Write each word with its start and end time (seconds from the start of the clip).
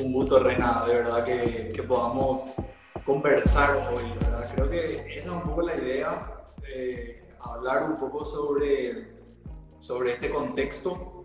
Un 0.00 0.12
gusto, 0.12 0.40
Rena, 0.40 0.84
de 0.86 0.94
verdad 0.94 1.24
que, 1.24 1.68
que 1.72 1.82
podamos 1.84 2.50
conversar 3.04 3.68
hoy, 3.92 4.04
¿verdad? 4.20 4.50
Creo 4.54 4.70
que 4.70 5.16
esa 5.16 5.30
es 5.30 5.36
un 5.36 5.42
poco 5.42 5.62
la 5.62 5.76
idea, 5.76 6.46
eh, 6.68 7.22
hablar 7.40 7.84
un 7.84 7.98
poco 7.98 8.24
sobre, 8.24 9.12
sobre 9.78 10.14
este 10.14 10.30
contexto 10.30 11.24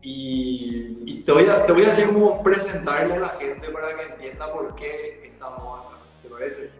y, 0.00 1.02
y, 1.04 1.22
te, 1.22 1.32
voy 1.32 1.46
a, 1.46 1.66
te 1.66 1.72
voy 1.72 1.82
a 1.82 1.88
decir 1.88 2.06
cómo 2.06 2.44
presentarle 2.44 3.14
a 3.14 3.18
la 3.18 3.28
gente 3.30 3.70
para 3.70 3.96
que 3.96 4.02
entienda 4.12 4.52
por 4.52 4.74
qué 4.76 5.32
estamos 5.32 5.84
acá, 5.84 5.96
¿te 6.22 6.28
parece? 6.28 6.70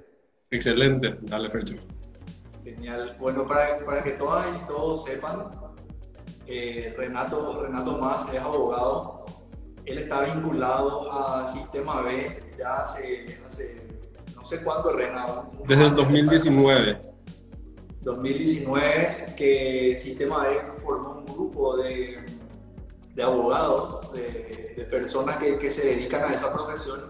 Excelente, 0.52 1.18
dale, 1.22 1.50
Fercho. 1.50 1.74
Genial. 2.62 3.16
Bueno, 3.18 3.44
para, 3.48 3.84
para 3.84 4.00
que 4.00 4.12
todas 4.12 4.46
y 4.54 4.64
todos 4.66 5.04
sepan, 5.04 5.50
eh, 6.46 6.94
Renato, 6.96 7.62
Renato 7.62 7.98
Más 7.98 8.32
es 8.32 8.40
abogado. 8.40 9.24
Él 9.86 9.98
está 9.98 10.22
vinculado 10.22 11.12
a 11.12 11.46
Sistema 11.52 12.02
B 12.02 12.26
ya 12.58 12.74
hace, 12.74 13.26
hace 13.46 13.86
no 14.34 14.44
sé 14.44 14.62
cuánto, 14.62 14.92
Renato. 14.92 15.52
Desde 15.66 15.86
el 15.86 15.94
2019. 15.94 16.98
2019, 18.02 19.26
que 19.36 19.96
Sistema 19.98 20.44
B 20.44 20.60
formó 20.82 21.20
un 21.20 21.26
grupo 21.26 21.76
de, 21.76 22.24
de 23.14 23.22
abogados, 23.22 24.12
de, 24.12 24.74
de 24.76 24.84
personas 24.84 25.36
que, 25.38 25.58
que, 25.58 25.70
se 25.70 25.82
dedican 25.82 26.24
a 26.24 26.34
esa 26.34 26.52
profesión, 26.52 27.00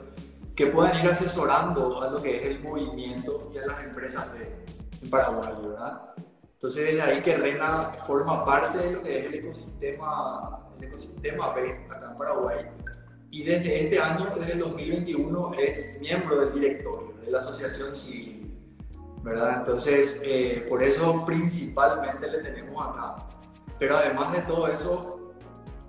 que 0.54 0.66
puedan 0.68 1.04
ir 1.04 1.10
asesorando 1.10 2.02
a 2.02 2.10
lo 2.10 2.22
que 2.22 2.36
es 2.36 2.46
el 2.46 2.60
movimiento 2.60 3.40
y 3.54 3.58
a 3.58 3.66
las 3.66 3.82
empresas 3.82 4.32
de 4.32 5.08
Paraguay, 5.10 5.52
¿verdad? 5.62 6.14
Entonces, 6.54 6.86
desde 6.86 7.02
ahí 7.02 7.20
que 7.20 7.36
Rena 7.36 7.90
forma 8.06 8.44
parte 8.44 8.78
de 8.78 8.92
lo 8.92 9.02
que 9.02 9.18
es 9.18 9.26
el 9.26 9.34
ecosistema, 9.34 10.65
el 10.78 10.84
ecosistema 10.84 11.52
B 11.54 11.84
acá 11.90 12.08
en 12.10 12.16
Paraguay. 12.16 12.66
Y 13.30 13.44
desde 13.44 13.84
este 13.84 13.98
año, 13.98 14.32
desde 14.36 14.52
el 14.52 14.58
2021, 14.60 15.54
es 15.58 16.00
miembro 16.00 16.40
del 16.40 16.54
directorio 16.54 17.14
de 17.24 17.30
la 17.30 17.40
Asociación 17.40 17.94
Civil. 17.94 18.36
¿verdad? 19.26 19.56
Entonces, 19.58 20.20
eh, 20.22 20.64
por 20.68 20.82
eso 20.82 21.24
principalmente 21.26 22.30
le 22.30 22.38
tenemos 22.38 22.86
acá. 22.86 23.16
Pero 23.78 23.98
además 23.98 24.32
de 24.32 24.42
todo 24.42 24.68
eso, 24.68 25.34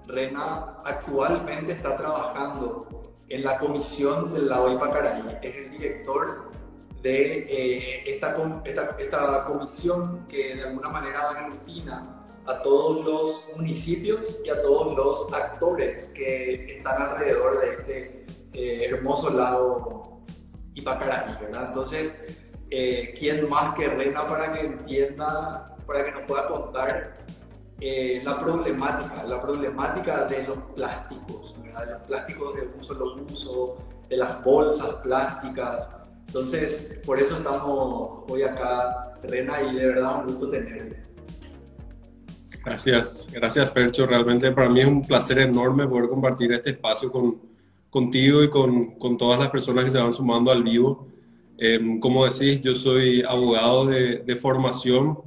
Rena 0.08 0.80
actualmente 0.84 1.74
está 1.74 1.96
trabajando 1.96 2.88
en 3.30 3.44
la 3.44 3.60
comisión 3.60 4.28
del 4.34 4.50
lago 4.50 4.72
Ipacaraí. 4.72 5.38
Es 5.44 5.56
el 5.56 5.70
director 5.70 6.52
de 7.02 7.46
eh, 7.50 8.02
esta, 8.06 8.36
esta, 8.66 8.96
esta, 8.98 9.46
comisión 9.46 10.26
que 10.28 10.56
de 10.56 10.64
alguna 10.64 10.90
manera 10.90 11.30
aglutina 11.30 12.26
a 12.46 12.62
todos 12.62 13.06
los 13.06 13.46
municipios 13.56 14.40
y 14.46 14.50
a 14.50 14.62
todos 14.62 14.96
los 14.96 15.34
actores 15.34 16.08
que 16.14 16.78
están 16.78 17.02
alrededor 17.02 17.62
de 17.62 17.74
este 17.74 18.26
eh, 18.54 18.86
hermoso 18.86 19.30
lago 19.30 20.24
Ipacaraí, 20.74 21.36
¿verdad? 21.42 21.70
Entonces, 21.70 22.14
eh, 22.70 23.14
¿quién 23.18 23.50
más 23.50 23.76
que 23.76 23.88
Rena 23.88 24.26
para 24.26 24.54
que 24.54 24.62
entienda, 24.62 25.76
para 25.86 26.04
que 26.04 26.12
nos 26.12 26.22
pueda 26.22 26.48
contar 26.48 27.14
la 27.80 28.40
problemática, 28.40 29.24
la 29.26 29.40
problemática 29.40 30.26
de 30.26 30.44
los 30.48 30.58
plásticos, 30.76 31.62
de 31.62 31.92
los 31.92 32.08
plásticos 32.08 32.56
de 32.56 32.62
un 32.76 32.84
solo 32.84 33.16
uso, 33.32 33.78
de 34.10 34.18
las 34.18 34.44
bolsas 34.44 34.96
plásticas, 35.04 35.90
entonces, 36.28 37.00
por 37.06 37.20
eso 37.20 37.38
estamos 37.38 38.26
hoy 38.30 38.44
acá, 38.44 39.14
Rena, 39.24 39.62
y 39.62 39.76
de 39.76 39.88
verdad 39.88 40.22
un 40.22 40.28
gusto 40.28 40.50
tenerte. 40.50 41.02
Gracias, 42.64 43.28
gracias 43.32 43.72
Fercho. 43.72 44.06
Realmente 44.06 44.52
para 44.52 44.70
mí 44.70 44.82
es 44.82 44.88
un 44.88 45.02
placer 45.02 45.40
enorme 45.40 45.88
poder 45.88 46.10
compartir 46.10 46.52
este 46.52 46.72
espacio 46.72 47.10
con, 47.10 47.40
contigo 47.90 48.44
y 48.44 48.50
con, 48.50 49.00
con 49.00 49.18
todas 49.18 49.40
las 49.40 49.50
personas 49.50 49.86
que 49.86 49.92
se 49.92 50.00
van 50.00 50.14
sumando 50.14 50.52
al 50.52 50.64
vivo. 50.64 51.08
Eh, 51.58 51.80
como 52.02 52.26
decís, 52.26 52.60
yo 52.62 52.76
soy 52.76 53.24
abogado 53.24 53.86
de, 53.86 54.18
de, 54.18 54.36
formación. 54.36 55.18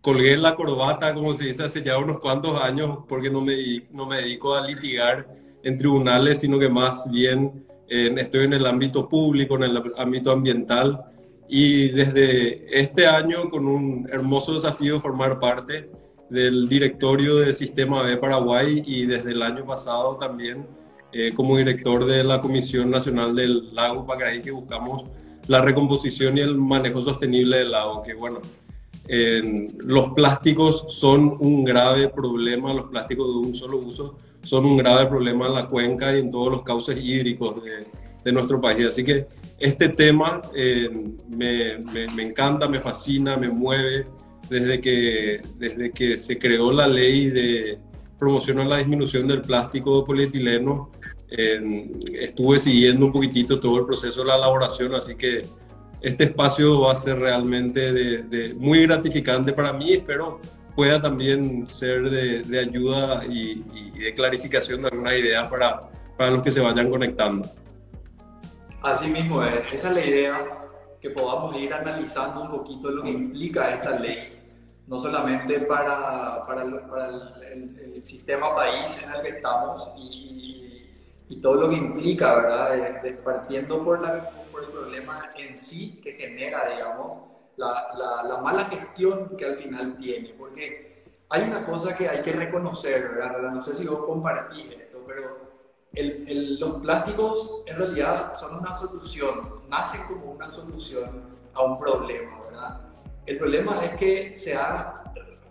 Colgué 0.00 0.36
la 0.36 0.56
corbata, 0.56 1.14
como 1.14 1.34
se 1.34 1.44
dice, 1.44 1.62
hace 1.62 1.84
ya 1.84 1.98
unos 1.98 2.18
cuantos 2.18 2.60
años 2.60 2.98
porque 3.08 3.30
no 3.30 3.40
me, 3.40 3.54
no 3.92 4.06
me 4.06 4.16
dedico 4.16 4.56
a 4.56 4.66
litigar 4.66 5.28
en 5.62 5.78
tribunales, 5.78 6.40
sino 6.40 6.58
que 6.58 6.68
más 6.68 7.08
bien 7.08 7.64
estoy 7.92 8.44
en 8.44 8.54
el 8.54 8.66
ámbito 8.66 9.08
público, 9.08 9.56
en 9.56 9.64
el 9.64 9.82
ámbito 9.96 10.32
ambiental 10.32 11.04
y 11.48 11.88
desde 11.90 12.80
este 12.80 13.06
año 13.06 13.50
con 13.50 13.66
un 13.66 14.08
hermoso 14.10 14.54
desafío 14.54 14.94
de 14.94 15.00
formar 15.00 15.38
parte 15.38 15.90
del 16.30 16.66
directorio 16.66 17.36
de 17.36 17.52
Sistema 17.52 18.02
B 18.02 18.16
Paraguay 18.16 18.82
y 18.86 19.04
desde 19.04 19.32
el 19.32 19.42
año 19.42 19.66
pasado 19.66 20.16
también 20.16 20.66
eh, 21.12 21.32
como 21.34 21.58
director 21.58 22.06
de 22.06 22.24
la 22.24 22.40
Comisión 22.40 22.88
Nacional 22.88 23.34
del 23.34 23.74
Lago 23.74 24.06
Pacaraí 24.06 24.40
que 24.40 24.50
buscamos 24.50 25.04
la 25.48 25.60
recomposición 25.60 26.38
y 26.38 26.40
el 26.40 26.56
manejo 26.56 27.00
sostenible 27.00 27.58
del 27.58 27.72
lago, 27.72 28.02
que 28.02 28.14
bueno, 28.14 28.40
eh, 29.08 29.68
los 29.78 30.12
plásticos 30.12 30.86
son 30.88 31.36
un 31.40 31.64
grave 31.64 32.08
problema, 32.08 32.72
los 32.72 32.86
plásticos 32.86 33.28
de 33.28 33.48
un 33.48 33.54
solo 33.54 33.78
uso 33.78 34.16
son 34.42 34.64
un 34.64 34.76
grave 34.76 35.06
problema 35.06 35.46
en 35.46 35.54
la 35.54 35.66
cuenca 35.66 36.16
y 36.16 36.20
en 36.20 36.30
todos 36.30 36.50
los 36.50 36.62
cauces 36.62 36.98
hídricos 37.00 37.62
de, 37.62 37.86
de 38.24 38.32
nuestro 38.32 38.60
país. 38.60 38.86
Así 38.86 39.04
que 39.04 39.26
este 39.58 39.88
tema 39.88 40.42
eh, 40.54 40.90
me, 41.28 41.78
me, 41.78 42.06
me, 42.08 42.22
encanta, 42.22 42.68
me 42.68 42.80
fascina, 42.80 43.36
me 43.36 43.48
mueve 43.48 44.06
desde 44.48 44.80
que, 44.80 45.40
desde 45.58 45.90
que 45.90 46.18
se 46.18 46.38
creó 46.38 46.72
la 46.72 46.88
ley 46.88 47.30
de 47.30 47.78
promoción 48.18 48.58
a 48.60 48.64
la 48.64 48.78
disminución 48.78 49.26
del 49.26 49.42
plástico 49.42 50.00
de 50.00 50.06
polietileno. 50.06 50.90
Eh, 51.30 51.90
estuve 52.20 52.58
siguiendo 52.58 53.06
un 53.06 53.12
poquitito 53.12 53.58
todo 53.58 53.78
el 53.78 53.86
proceso 53.86 54.20
de 54.20 54.26
la 54.26 54.36
elaboración, 54.36 54.94
así 54.94 55.14
que 55.14 55.42
este 56.02 56.24
espacio 56.24 56.80
va 56.80 56.92
a 56.92 56.96
ser 56.96 57.18
realmente 57.18 57.92
de, 57.92 58.22
de 58.24 58.54
muy 58.54 58.82
gratificante 58.82 59.52
para 59.52 59.72
mí. 59.72 59.92
Espero 59.92 60.40
pueda 60.74 61.00
también 61.00 61.66
ser 61.66 62.08
de, 62.08 62.42
de 62.42 62.58
ayuda 62.58 63.24
y, 63.28 63.64
y, 63.74 63.98
de 63.98 64.14
clarificación 64.14 64.82
de 64.82 64.88
algunas 64.88 65.14
ideas 65.14 65.48
para, 65.48 65.80
para 66.16 66.30
los 66.30 66.42
que 66.42 66.50
se 66.50 66.60
vayan 66.60 66.90
conectando. 66.90 67.48
Así 68.82 69.08
mismo 69.08 69.42
es, 69.44 69.72
esa 69.72 69.88
es 69.90 69.94
la 69.94 70.04
idea, 70.04 70.66
que 71.00 71.10
podamos 71.10 71.56
ir 71.56 71.72
analizando 71.72 72.42
un 72.42 72.50
poquito 72.50 72.90
lo 72.90 73.02
que 73.02 73.10
implica 73.10 73.74
esta 73.74 73.98
ley, 73.98 74.40
no 74.86 74.98
solamente 74.98 75.60
para, 75.60 76.42
para, 76.42 76.62
el, 76.62 76.80
para 76.90 77.08
el, 77.08 77.94
el, 77.94 78.04
sistema 78.04 78.54
país 78.54 78.98
en 79.02 79.12
el 79.12 79.22
que 79.22 79.28
estamos 79.28 79.88
y, 79.96 80.90
y 81.28 81.40
todo 81.40 81.54
lo 81.54 81.68
que 81.68 81.76
implica, 81.76 82.34
¿verdad? 82.34 83.02
De 83.02 83.12
partiendo 83.24 83.82
por, 83.84 84.02
la, 84.02 84.30
por 84.50 84.64
el 84.64 84.70
problema 84.70 85.30
en 85.36 85.58
sí 85.58 86.00
que 86.02 86.12
genera, 86.12 86.68
digamos, 86.68 87.31
la, 87.56 87.88
la, 87.96 88.22
la, 88.22 88.40
mala 88.40 88.64
gestión 88.64 89.36
que 89.36 89.44
al 89.44 89.56
final 89.56 89.96
tiene, 89.98 90.34
porque 90.38 91.04
hay 91.28 91.42
una 91.42 91.64
cosa 91.66 91.96
que 91.96 92.08
hay 92.08 92.22
que 92.22 92.32
reconocer, 92.32 93.08
¿verdad? 93.14 93.52
No 93.52 93.60
sé 93.60 93.74
si 93.74 93.86
vos 93.86 94.04
compartís 94.04 94.66
esto, 94.70 95.02
pero 95.06 95.38
el, 95.94 96.28
el, 96.28 96.60
los 96.60 96.74
plásticos 96.74 97.62
en 97.66 97.76
realidad 97.76 98.34
son 98.34 98.58
una 98.58 98.74
solución, 98.74 99.62
nacen 99.68 100.02
como 100.06 100.32
una 100.32 100.50
solución 100.50 101.22
a 101.54 101.62
un 101.62 101.78
problema, 101.78 102.40
¿verdad? 102.44 102.80
El 103.26 103.38
problema 103.38 103.84
es 103.84 103.96
que 103.98 104.38
se 104.38 104.54
ha 104.56 105.04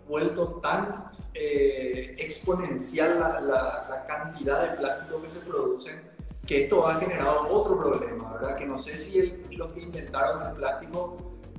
vuelto 0.06 0.60
tan 0.62 0.92
eh, 1.34 2.14
exponencial 2.18 3.18
la, 3.18 3.40
la, 3.40 3.86
la, 3.88 4.04
cantidad 4.04 4.68
de 4.68 4.76
plástico 4.76 5.22
que 5.22 5.30
se 5.30 5.38
producen 5.38 6.12
que 6.46 6.64
esto 6.64 6.86
ha 6.86 6.96
generado 6.96 7.48
otro 7.48 7.78
problema, 7.78 8.34
¿verdad? 8.34 8.56
Que 8.56 8.66
no 8.66 8.78
sé 8.78 8.98
si 8.98 9.18
el, 9.18 9.46
los 9.52 9.72
que 9.72 9.80
inventaron 9.80 10.42
el 10.46 10.52
plástico 10.52 11.16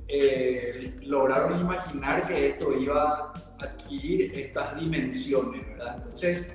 eh, 0.08 0.94
lograron 1.02 1.60
imaginar 1.60 2.26
que 2.26 2.48
esto 2.48 2.72
iba 2.72 3.02
a 3.02 3.32
adquirir 3.60 4.38
estas 4.38 4.78
dimensiones. 4.78 5.64
Entonces, 5.66 6.48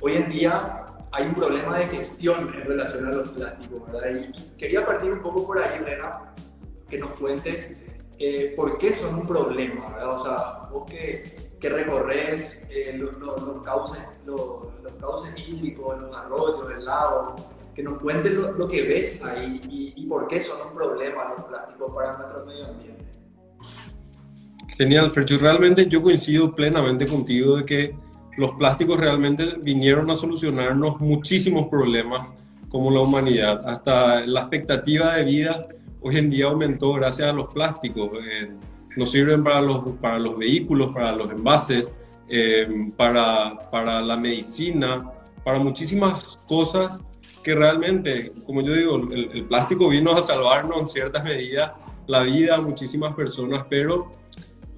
hoy 0.00 0.14
en 0.14 0.28
día 0.28 0.86
hay 1.12 1.26
un 1.26 1.34
problema 1.34 1.78
de 1.78 1.86
gestión 1.88 2.52
en 2.54 2.64
relación 2.66 3.06
a 3.06 3.10
los 3.12 3.30
plásticos, 3.30 3.92
¿verdad? 3.92 4.10
Y, 4.34 4.56
quería 4.56 4.84
partir 4.84 5.12
un 5.12 5.22
poco 5.22 5.46
por 5.46 5.58
ahí, 5.58 5.78
Rena, 5.78 6.34
que 6.88 6.98
nos 6.98 7.16
cuentes 7.16 7.70
eh, 8.18 8.52
por 8.56 8.78
qué 8.78 8.94
son 8.96 9.14
un 9.14 9.26
problema, 9.26 9.90
¿verdad? 9.92 10.14
O 10.14 10.18
sea, 10.18 10.70
vos 10.70 10.90
que, 10.90 11.54
que 11.60 11.68
recorres 11.68 12.66
eh, 12.70 12.94
los, 12.96 13.16
los, 13.18 13.64
cauces, 13.64 14.02
los 14.24 14.68
cauces 15.00 15.48
hídricos, 15.48 16.00
los 16.00 16.16
arroyos, 16.16 16.70
el 16.70 16.84
lago, 16.84 17.36
que 17.76 17.82
nos 17.82 17.98
cuentes 17.98 18.32
lo, 18.32 18.52
lo, 18.52 18.66
que 18.66 18.82
ves 18.82 19.22
ahí 19.22 19.60
y, 19.68 19.92
y, 19.94 20.06
por 20.06 20.26
qué 20.28 20.42
son 20.42 20.66
un 20.66 20.74
problema 20.74 21.34
los 21.36 21.44
plásticos 21.44 21.92
para 21.94 22.16
nuestro 22.16 22.46
medio 22.46 22.68
ambiente. 22.68 23.04
Genial, 24.78 25.10
Fercho. 25.10 25.36
Realmente 25.36 25.86
yo 25.86 26.02
coincido 26.02 26.54
plenamente 26.54 27.06
contigo 27.06 27.58
de 27.58 27.64
que 27.64 27.94
los 28.38 28.52
plásticos 28.52 28.98
realmente 28.98 29.56
vinieron 29.62 30.10
a 30.10 30.16
solucionarnos 30.16 31.00
muchísimos 31.00 31.66
problemas 31.66 32.32
como 32.70 32.90
la 32.90 33.00
humanidad. 33.00 33.68
Hasta 33.68 34.24
la 34.24 34.40
expectativa 34.40 35.14
de 35.14 35.24
vida 35.24 35.66
hoy 36.00 36.16
en 36.16 36.30
día 36.30 36.46
aumentó 36.46 36.94
gracias 36.94 37.28
a 37.28 37.32
los 37.32 37.52
plásticos. 37.52 38.10
Eh, 38.14 38.48
nos 38.96 39.10
sirven 39.10 39.44
para 39.44 39.60
los, 39.60 39.92
para 40.00 40.18
los 40.18 40.38
vehículos, 40.38 40.94
para 40.94 41.14
los 41.14 41.30
envases, 41.30 42.00
eh, 42.28 42.90
para, 42.96 43.68
para 43.70 44.00
la 44.00 44.16
medicina, 44.16 45.12
para 45.44 45.58
muchísimas 45.58 46.36
cosas 46.48 47.02
que 47.46 47.54
realmente, 47.54 48.32
como 48.44 48.60
yo 48.60 48.74
digo, 48.74 48.96
el, 48.96 49.30
el 49.32 49.44
plástico 49.44 49.88
vino 49.88 50.10
a 50.10 50.20
salvarnos 50.20 50.80
en 50.80 50.86
ciertas 50.88 51.22
medidas 51.22 51.74
la 52.08 52.24
vida 52.24 52.56
a 52.56 52.60
muchísimas 52.60 53.14
personas, 53.14 53.66
pero 53.70 54.08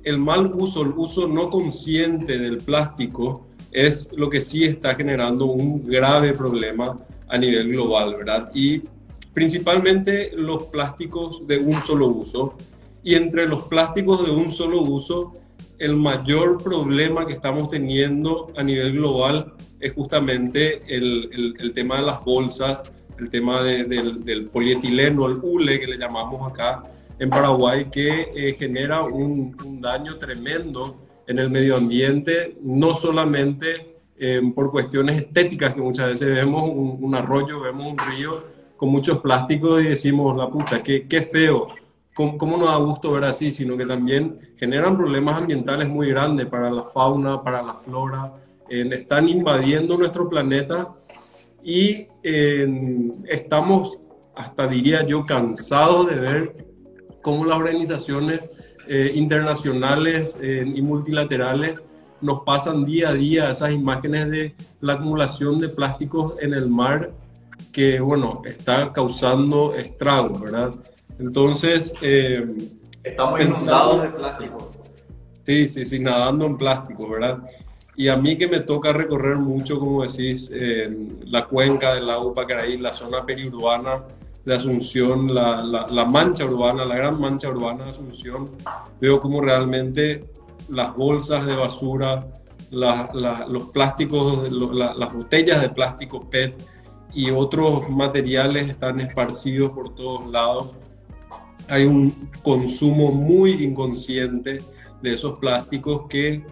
el 0.03 0.19
mal 0.19 0.53
uso, 0.55 0.83
el 0.83 0.93
uso 0.95 1.27
no 1.27 1.49
consciente 1.49 2.37
del 2.37 2.59
plástico 2.59 3.47
es 3.73 4.11
lo 4.13 4.29
que 4.29 4.43
sí 4.43 4.65
está 4.65 4.95
generando 4.95 5.47
un 5.47 5.87
grave 5.87 6.35
problema 6.35 6.95
a 7.27 7.39
nivel 7.39 7.71
global, 7.71 8.17
¿verdad? 8.17 8.51
Y 8.53 8.83
principalmente 9.33 10.33
los 10.37 10.65
plásticos 10.65 11.47
de 11.47 11.57
un 11.57 11.81
solo 11.81 12.09
uso. 12.09 12.55
Y 13.03 13.15
entre 13.15 13.47
los 13.47 13.65
plásticos 13.65 14.27
de 14.27 14.31
un 14.31 14.53
solo 14.53 14.83
uso, 14.83 15.33
el 15.79 15.97
mayor 15.97 16.63
problema 16.63 17.27
que 17.27 17.35
estamos 17.35 17.71
teniendo 17.71 18.53
a 18.57 18.63
nivel 18.63 18.93
global 18.95 19.55
es 19.81 19.93
justamente 19.93 20.83
el, 20.89 21.57
el, 21.59 21.73
tema 21.73 21.97
de 21.97 22.03
las 22.03 22.25
bolsas, 22.25 22.83
el 23.19 23.31
tema 23.31 23.63
del, 23.63 24.25
del 24.25 24.47
polietileno, 24.47 25.27
el 25.27 25.39
hule 25.41 25.79
que 25.79 25.87
le 25.87 25.99
llamamos 25.99 26.51
acá, 26.51 26.83
en 27.19 27.31
Paraguay 27.31 27.87
que 27.91 28.33
eh, 28.35 28.57
genera 28.59 29.03
un, 29.03 29.57
daño 29.81 30.17
tremendo 30.17 30.97
en 31.27 31.39
el 31.39 31.51
medio 31.51 31.77
ambiente, 31.77 32.57
no 32.63 32.95
solamente 32.95 33.97
eh, 34.19 34.41
por 34.55 34.71
cuestiones 34.71 35.19
estéticas, 35.19 35.75
que 35.75 35.81
muchas 35.81 36.09
veces 36.09 36.29
vemos 36.29 36.71
un, 36.73 37.15
arroyo, 37.15 37.61
vemos 37.61 37.93
un 37.93 37.99
río 37.99 38.45
con 38.77 38.91
muchos 38.91 39.19
plásticos 39.19 39.83
y 39.83 39.89
decimos, 39.89 40.37
la 40.37 40.49
puta, 40.49 40.83
qué, 40.83 41.07
qué 41.07 41.23
feo, 41.23 41.69
¿Cómo, 42.19 42.37
¿cómo, 42.37 42.57
nos 42.57 42.67
da 42.67 42.77
gusto 42.79 43.13
ver 43.13 43.23
así? 43.23 43.53
Sino 43.53 43.77
que 43.77 43.87
también 43.87 44.41
generan 44.57 44.97
problemas 44.97 45.37
ambientales 45.37 45.89
muy 45.89 46.09
grandes 46.09 46.47
para 46.47 46.69
la 46.69 46.83
fauna, 46.83 47.45
para 47.45 47.63
la 47.63 47.75
flora, 47.75 48.35
están 48.69 49.29
invadiendo 49.29 49.97
nuestro 49.97 50.29
planeta 50.29 50.97
y 51.63 52.09
estamos, 52.25 54.01
hasta 54.35 54.67
diría 54.67 55.07
yo, 55.07 55.25
cansados 55.27 56.11
de 56.11 56.17
ver 56.17 56.67
cómo 57.23 57.45
las 57.45 57.57
organizaciones 57.57 58.51
eh, 58.89 59.13
internacionales 59.15 60.37
eh, 60.43 60.65
y 60.75 60.83
multilaterales 60.83 61.85
nos 62.21 62.41
pasan 62.41 62.85
día 62.85 63.11
a 63.11 63.15
día 63.15 63.53
esas 63.53 63.71
imágenes 63.71 64.29
de 64.29 64.57
la 64.81 64.95
acumulación 64.95 65.61
de 65.61 65.69
plásticos 65.69 66.35
en 66.41 66.53
el 66.53 66.69
mar 66.69 67.13
que, 67.73 68.01
bueno, 68.01 68.43
está 68.45 68.93
causando 68.93 69.77
estragos, 69.77 70.41
¿verdad? 70.41 70.75
Entonces... 71.19 71.95
Eh, 72.03 72.47
Estamos 73.03 73.41
inundados 73.41 74.03
de 74.03 74.09
plástico. 74.09 74.73
Sí, 75.47 75.69
sí, 75.69 75.85
sí, 75.85 75.99
nadando 75.99 76.47
en 76.47 76.59
plástico, 76.59 77.09
¿verdad? 77.09 77.39
Y 77.97 78.09
a 78.09 78.17
mí 78.17 78.37
que 78.37 78.47
me 78.47 78.61
toca 78.61 78.93
recorrer 78.93 79.39
mucho, 79.39 79.79
como 79.79 80.03
decís, 80.03 80.51
la 81.25 81.47
cuenca 81.47 81.95
del 81.95 82.07
lago 82.07 82.33
Pacaraí, 82.33 82.77
la 82.77 82.93
zona 82.93 83.25
periurbana, 83.25 84.05
de 84.45 84.55
Asunción, 84.55 85.35
la, 85.35 85.61
la, 85.91 86.05
mancha 86.05 86.45
urbana, 86.45 86.85
la 86.85 86.97
gran 86.97 87.21
mancha 87.21 87.49
urbana 87.51 87.85
de 87.85 87.91
Asunción, 87.91 88.51
veo 89.01 89.21
como 89.21 89.41
realmente 89.41 90.25
las 90.71 90.95
bolsas 90.95 91.45
de 91.45 91.55
basura, 91.55 92.27
los 92.71 93.67
plásticos, 93.71 94.51
las 94.51 95.13
botellas 95.13 95.61
de 95.61 95.69
plástico 95.69 96.29
PET 96.29 96.55
y 97.15 97.31
otros 97.31 97.89
materiales 97.91 98.69
están 98.69 99.01
esparcidos 99.01 99.73
por 99.73 99.95
todos 99.95 100.27
lados. 100.31 100.73
Hay 101.69 101.85
un 101.85 102.31
consumo 102.43 103.11
muy 103.13 103.65
inconsciente 103.65 104.59
de 105.03 105.15
esos 105.15 105.39
plásticos 105.39 106.07
que 106.09 106.45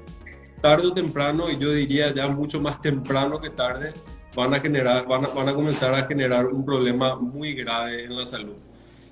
tarde 0.61 0.88
o 0.88 0.93
temprano, 0.93 1.50
y 1.50 1.58
yo 1.58 1.70
diría 1.70 2.12
ya 2.12 2.29
mucho 2.29 2.61
más 2.61 2.81
temprano 2.81 3.41
que 3.41 3.50
tarde, 3.50 3.93
van 4.35 4.53
a, 4.55 4.61
generar, 4.61 5.06
van 5.06 5.25
a, 5.25 5.29
van 5.29 5.49
a 5.49 5.55
comenzar 5.55 5.94
a 5.94 6.06
generar 6.06 6.47
un 6.47 6.64
problema 6.64 7.17
muy 7.17 7.55
grave 7.55 8.05
en 8.05 8.17
la 8.17 8.25
salud. 8.25 8.56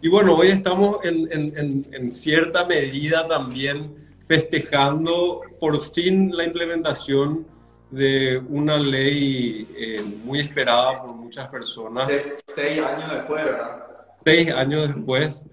Y 0.02 0.08
bueno, 0.08 0.34
hoy 0.34 0.48
estamos 0.48 0.98
en, 1.02 1.26
en, 1.32 1.86
en, 1.90 2.12
cierta 2.12 2.66
medida 2.66 3.26
también 3.26 3.94
festejando 4.28 5.40
por 5.58 5.80
fin 5.80 6.30
la 6.36 6.44
implementación 6.44 7.46
de 7.90 8.42
una 8.48 8.76
ley 8.76 9.66
eh, 9.76 10.02
muy 10.24 10.40
esperada 10.40 11.02
por 11.02 11.14
muchas 11.14 11.48
personas. 11.48 12.10
seis 12.48 12.80
años 12.80 13.12
después, 13.12 13.44
¿verdad? 13.44 13.84
Seis 14.24 14.50
años 14.50 14.88
después, 14.88 15.46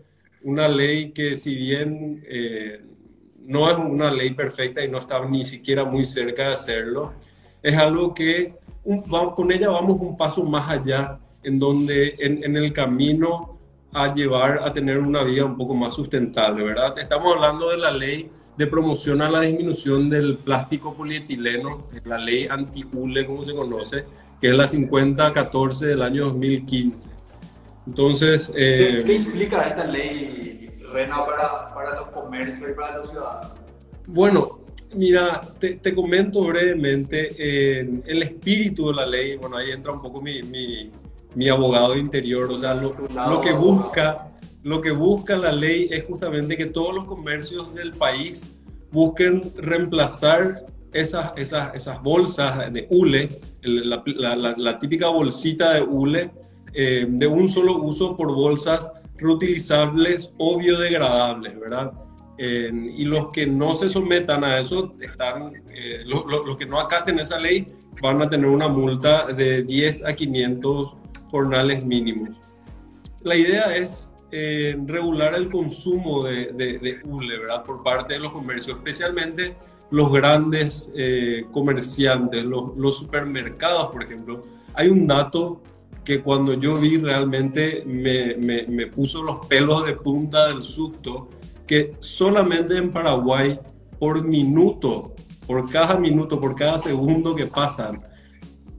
una 0.43 0.67
ley 0.67 1.11
que 1.11 1.35
si 1.35 1.55
bien 1.55 2.23
eh, 2.27 2.81
no 3.45 3.69
es 3.69 3.77
una 3.77 4.11
ley 4.11 4.31
perfecta 4.31 4.83
y 4.83 4.89
no 4.89 4.99
está 4.99 5.23
ni 5.25 5.45
siquiera 5.45 5.85
muy 5.85 6.05
cerca 6.05 6.47
de 6.47 6.53
hacerlo, 6.53 7.13
es 7.61 7.75
algo 7.75 8.13
que 8.13 8.53
con 9.35 9.51
ella 9.51 9.69
vamos 9.69 10.01
un 10.01 10.17
paso 10.17 10.43
más 10.43 10.69
allá, 10.69 11.19
en 11.43 11.59
donde 11.59 12.15
en, 12.19 12.55
el 12.55 12.71
camino 12.73 13.57
a 13.93 14.13
llevar 14.13 14.59
a 14.63 14.73
tener 14.73 14.99
una 14.99 15.23
vida 15.23 15.45
un 15.45 15.57
poco 15.57 15.73
más 15.73 15.95
sustentable, 15.95 16.63
¿verdad? 16.63 16.97
Estamos 16.97 17.35
hablando 17.35 17.69
de 17.69 17.77
la 17.77 17.91
ley 17.91 18.29
de 18.57 18.67
promoción 18.67 19.21
a 19.21 19.29
la 19.29 19.41
disminución 19.41 20.09
del 20.09 20.37
plástico 20.37 20.95
polietileno, 20.95 21.75
la 22.05 22.17
ley 22.17 22.47
anti-ULE, 22.49 23.25
como 23.25 23.43
se 23.43 23.53
conoce, 23.53 24.05
que 24.39 24.49
es 24.49 24.55
la 24.55 24.67
5014 24.67 25.85
del 25.87 26.01
año 26.03 26.25
2015. 26.25 27.09
Entonces... 27.87 28.51
Eh, 28.55 29.03
¿Qué, 29.05 29.13
implica 29.13 29.63
esta 29.63 29.85
ley, 29.85 30.69
Rena, 30.91 31.25
para, 31.25 31.67
para 31.73 31.95
los 31.95 32.05
comercios 32.09 32.69
y 32.69 32.73
para 32.73 32.97
los 32.97 33.09
ciudadanos? 33.09 33.53
Bueno, 34.07 34.61
Mira, 34.93 35.39
te, 35.57 35.75
te 35.75 35.95
comento 35.95 36.43
brevemente 36.43 37.33
el 37.79 38.23
espíritu 38.23 38.87
de 38.87 38.95
la 38.95 39.05
ley. 39.05 39.37
Bueno, 39.37 39.55
ahí 39.55 39.71
entra 39.71 39.93
un 39.93 40.01
poco 40.01 40.21
mi, 40.21 40.41
mi, 40.43 40.91
mi 41.33 41.49
abogado 41.49 41.97
interior. 41.97 42.51
O 42.51 42.59
sea, 42.59 42.73
lo, 42.73 42.93
lo, 43.09 43.41
que 43.41 43.53
busca, 43.53 44.31
lo 44.63 44.81
que 44.81 44.91
busca 44.91 45.37
la 45.37 45.51
ley 45.51 45.87
es 45.91 46.03
justamente 46.05 46.57
que 46.57 46.65
todos 46.65 46.93
los 46.93 47.05
comercios 47.05 47.73
del 47.73 47.91
país 47.91 48.57
busquen 48.91 49.41
reemplazar 49.55 50.65
esas, 50.91 51.31
esas, 51.37 51.73
esas 51.73 52.01
bolsas 52.01 52.73
de 52.73 52.85
hule, 52.89 53.29
la, 53.61 54.03
la, 54.05 54.55
la, 54.57 54.79
típica 54.79 55.07
bolsita 55.07 55.73
de 55.73 55.81
hule, 55.83 56.31
eh, 56.73 57.05
de 57.07 57.27
un 57.27 57.49
solo 57.49 57.77
uso 57.77 58.15
por 58.15 58.33
bolsas 58.33 58.89
reutilizables 59.17 60.33
o 60.37 60.57
biodegradables, 60.57 61.59
¿verdad? 61.59 61.91
y 62.43 63.05
los 63.05 63.31
que 63.31 63.45
no 63.45 63.75
se 63.75 63.87
sometan 63.87 64.43
a 64.43 64.57
eso, 64.57 64.95
están, 64.99 65.53
eh, 65.75 66.03
los 66.05 66.57
que 66.57 66.65
no 66.65 66.79
acaten 66.79 67.19
esa 67.19 67.37
ley, 67.37 67.67
van 68.01 68.19
a 68.19 68.27
tener 68.27 68.49
una 68.49 68.67
multa 68.67 69.27
de 69.27 69.61
10 69.61 70.05
a 70.05 70.15
500 70.15 70.97
jornales 71.29 71.85
mínimos. 71.85 72.29
La 73.21 73.35
idea 73.35 73.75
es 73.75 74.09
eh, 74.31 74.75
regular 74.87 75.35
el 75.35 75.51
consumo 75.51 76.23
de, 76.23 76.51
de, 76.53 76.99
hule, 77.03 77.37
¿verdad? 77.37 77.63
Por 77.63 77.83
parte 77.83 78.15
de 78.15 78.21
los 78.21 78.31
comercios, 78.31 78.77
especialmente 78.77 79.55
los 79.91 80.11
grandes 80.11 80.89
comerciantes, 81.51 82.43
los, 82.43 82.97
supermercados, 82.97 83.91
por 83.91 84.01
ejemplo. 84.01 84.41
Hay 84.73 84.87
un 84.87 85.05
dato 85.05 85.61
que 86.03 86.21
cuando 86.21 86.53
yo 86.53 86.77
vi 86.77 86.97
realmente 86.97 87.83
me, 87.85 88.35
me, 88.35 88.87
puso 88.87 89.21
los 89.21 89.45
pelos 89.45 89.85
de 89.85 89.93
punta 89.93 90.47
del 90.47 90.61
susto 90.61 91.29
que 91.67 91.91
solamente 91.99 92.77
en 92.77 92.91
Paraguay, 92.91 93.59
por 93.99 94.23
minuto, 94.23 95.13
por 95.45 95.69
cada 95.71 95.97
minuto, 95.97 96.39
por 96.39 96.55
cada 96.55 96.79
segundo 96.79 97.35
que 97.35 97.45
pasan, 97.45 97.99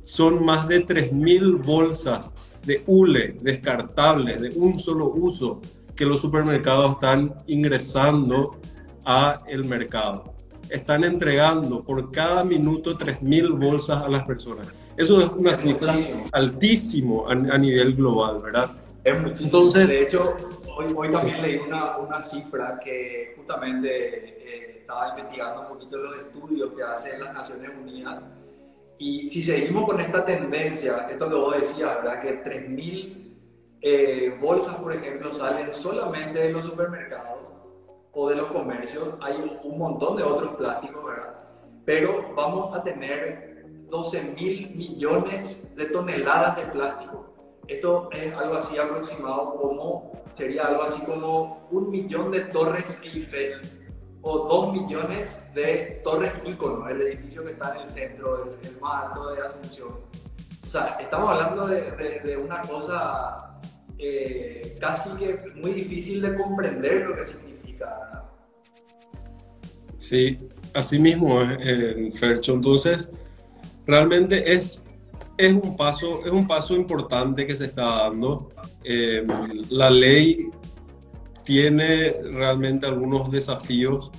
son 0.03 0.45
más 0.45 0.67
de 0.67 0.85
3.000 0.85 1.65
bolsas 1.65 2.33
de 2.67 2.83
hule 2.87 3.37
descartables 3.41 4.41
de 4.41 4.51
un 4.51 4.79
solo 4.79 5.11
uso 5.15 5.61
que 5.97 6.05
los 6.05 6.21
supermercados 6.21 6.93
están 6.95 7.35
ingresando 7.47 8.61
a 9.05 9.39
el 9.47 9.65
mercado. 9.65 10.35
Están 10.71 11.05
entregando 11.05 11.85
por 11.85 12.11
cada 12.11 12.45
minuto 12.45 12.99
3.000 12.99 13.59
bolsas 13.59 14.03
a 14.03 14.09
las 14.09 14.25
personas. 14.25 14.75
Eso 14.97 15.21
es 15.21 15.29
una 15.31 15.55
cifra 15.55 15.95
altísimo 16.33 17.29
a, 17.29 17.33
a, 17.33 17.59
nivel 17.59 17.95
global, 17.95 18.39
¿verdad? 18.43 18.71
Es 19.05 19.21
muchísimo. 19.21 19.47
Entonces, 19.47 19.89
de 19.89 20.03
hecho, 20.03 20.37
Hoy, 20.75 21.11
también 21.11 21.43
leí 21.43 21.57
una, 21.59 21.99
una 21.99 22.23
cifra 22.23 22.81
que 22.81 23.35
justamente 23.37 23.91
eh, 23.91 24.79
estaba 24.81 25.11
investigando 25.11 25.63
un 25.63 25.69
poquito 25.69 25.99
los 25.99 26.17
estudios 26.17 26.73
que 26.73 26.83
hacen 26.83 27.21
las 27.21 27.35
Naciones 27.35 27.71
Unidas. 27.79 28.23
Y 28.99 29.29
si 29.29 29.45
seguimos 29.45 29.85
con 29.85 30.01
esta 30.01 30.25
tendencia, 30.25 31.09
esto 31.11 31.29
que 31.29 31.35
vos 31.35 31.61
decías, 31.61 31.97
¿verdad? 31.97 32.23
Que 32.23 32.43
3.000 32.43 33.37
eh, 33.83 34.39
bolsas, 34.41 34.77
por 34.77 34.95
ejemplo, 34.95 35.35
salen 35.35 35.75
solamente 35.75 36.39
de 36.39 36.53
los 36.53 36.65
supermercados 36.65 37.41
o 38.13 38.31
de 38.31 38.37
los 38.37 38.47
comercios. 38.47 39.15
Hay 39.21 39.59
un 39.63 39.79
montón 39.79 40.17
de 40.17 40.23
otros 40.23 40.55
plásticos, 40.55 41.05
¿verdad? 41.05 41.35
Pero 41.85 42.33
vamos 42.35 42.75
a 42.75 42.83
tener 42.83 43.52
12.000 43.93 44.75
millones 44.75 45.61
de 45.77 45.85
toneladas 45.85 46.57
de 46.57 46.63
plástico. 46.63 47.61
Esto 47.69 48.09
es 48.13 48.33
algo 48.33 48.55
así 48.55 48.79
aproximado 48.79 49.55
como 49.57 50.13
sería 50.33 50.65
algo 50.65 50.85
así 50.85 51.03
como 51.03 51.67
un 51.71 51.91
millón 51.91 52.31
de 52.31 52.41
torres 52.41 52.99
Eiffel 53.03 53.61
o 54.23 54.49
dos 54.49 54.73
millones 54.73 55.39
de 55.55 56.01
torres 56.03 56.33
Icono, 56.47 56.89
el 56.89 57.03
edificio 57.03 57.45
que 57.45 57.53
está 57.53 57.75
en 57.75 57.83
el 57.83 57.91
centro, 57.91 58.45
el, 58.45 58.67
el 58.67 58.81
más 58.81 59.05
alto 59.05 59.35
de 59.35 59.43
Asunción. 59.43 60.01
sea, 60.67 60.97
estamos 60.99 61.29
hablando 61.29 61.67
de, 61.67 62.21
de, 62.25 62.37
una 62.39 62.63
cosa 62.63 63.61
eh, 63.99 64.75
casi 64.81 65.11
que 65.17 65.39
muy 65.55 65.73
difícil 65.73 66.23
de 66.23 66.35
comprender 66.35 67.09
lo 67.09 67.17
que 67.17 67.27
significa. 67.27 68.25
Sí, 69.99 70.37
así 70.73 70.99
mismo 70.99 71.43
eh, 71.43 72.11
Fercho. 72.19 72.55
Entonces, 72.55 73.11
realmente 73.87 74.53
es, 74.53 74.83
es, 75.37 75.53
un 75.53 75.77
paso, 75.77 76.25
es 76.25 76.33
un 76.33 76.47
paso 76.47 76.75
importante 76.75 77.47
que 77.47 77.57
se 77.57 77.67
está 77.67 78.03
dando. 78.03 78.49
Eh, 78.85 79.27
la 79.71 79.91
ley 79.91 80.49
tiene 81.45 82.13
realmente 82.23 82.87
algunos 82.87 83.31
desafíos 83.31 84.11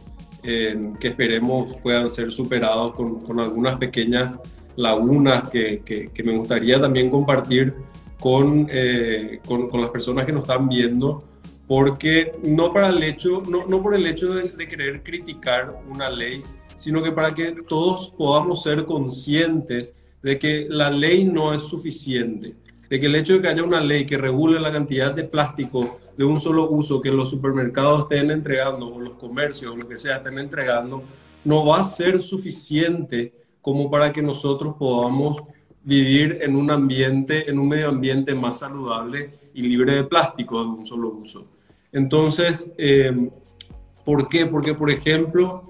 que 0.44 1.08
esperemos 1.08 1.74
puedan 1.82 2.12
ser 2.12 2.30
superados 2.30 2.94
con, 2.94 3.22
con 3.22 3.40
algunas 3.40 3.78
pequeñas 3.78 4.38
lagunas 4.76 5.50
que, 5.50 5.82
que, 5.86 6.24
me 6.24 6.38
gustaría 6.38 6.80
también 6.82 7.10
compartir 7.10 7.74
con, 8.20 8.68
eh, 8.72 9.40
con, 9.46 9.70
con, 9.70 9.82
las 9.82 9.90
personas 9.92 10.26
que 10.26 10.32
nos 10.32 10.44
están 10.44 10.68
viendo, 10.68 11.24
porque 11.68 12.34
no, 12.44 12.72
para 12.72 12.90
el 12.90 13.04
hecho, 13.04 13.42
no, 13.48 13.66
no 13.68 13.82
por 13.82 13.96
el 13.96 14.06
hecho 14.06 14.34
de, 14.34 14.50
de, 14.50 14.68
querer 14.68 15.04
criticar 15.04 15.72
una 15.90 16.10
ley, 16.10 16.44
sino 16.76 17.02
que 17.02 17.12
para 17.12 17.34
que 17.34 17.56
todos 17.68 18.14
podamos 18.18 18.64
ser 18.64 18.86
conscientes 18.86 19.96
de 20.22 20.40
que 20.40 20.68
la 20.70 20.90
ley 20.90 21.26
no 21.26 21.54
es 21.54 21.64
suficiente, 21.64 22.56
de 22.90 23.00
que 23.00 23.06
el 23.06 23.16
hecho 23.16 23.34
de 23.34 23.42
que 23.42 23.48
haya 23.50 23.64
una 23.64 23.82
ley 23.82 24.06
que 24.06 24.18
regule 24.18 24.60
la 24.60 24.72
cantidad 24.72 25.14
de 25.14 25.24
plástico 25.24 25.94
de 26.18 26.26
un 26.26 26.40
solo 26.40 26.70
uso 26.70 27.02
que 27.02 27.12
los 27.12 27.30
supermercados 27.30 28.04
estén 28.04 28.32
entregando 28.32 28.88
o 28.88 29.00
los 29.00 29.14
comercios 29.16 29.74
o 29.74 29.76
lo 29.76 29.88
que 29.88 29.98
sea 29.98 30.18
estén 30.18 30.40
entregando, 30.40 31.04
no 31.44 31.66
va 31.66 31.80
a 31.80 31.84
ser 31.84 32.22
suficiente 32.22 33.34
como 33.62 33.90
para 33.90 34.14
que 34.14 34.22
nosotros 34.22 34.76
podamos 34.78 35.44
vivir 35.84 36.40
en 36.42 36.56
un 36.56 36.72
ambiente, 36.72 37.50
en 37.50 37.60
un 37.60 37.68
medio 37.68 37.90
ambiente 37.90 38.34
más 38.34 38.60
saludable 38.60 39.32
y 39.54 39.64
libre 39.64 39.96
de 39.96 40.04
plástico 40.04 40.62
de 40.62 40.70
un 40.70 40.86
solo 40.86 41.10
uso. 41.10 41.48
Entonces, 41.92 42.72
eh, 42.78 43.30
¿por 44.06 44.30
qué? 44.30 44.46
Porque, 44.46 44.74
por 44.74 44.90
ejemplo, 44.90 45.64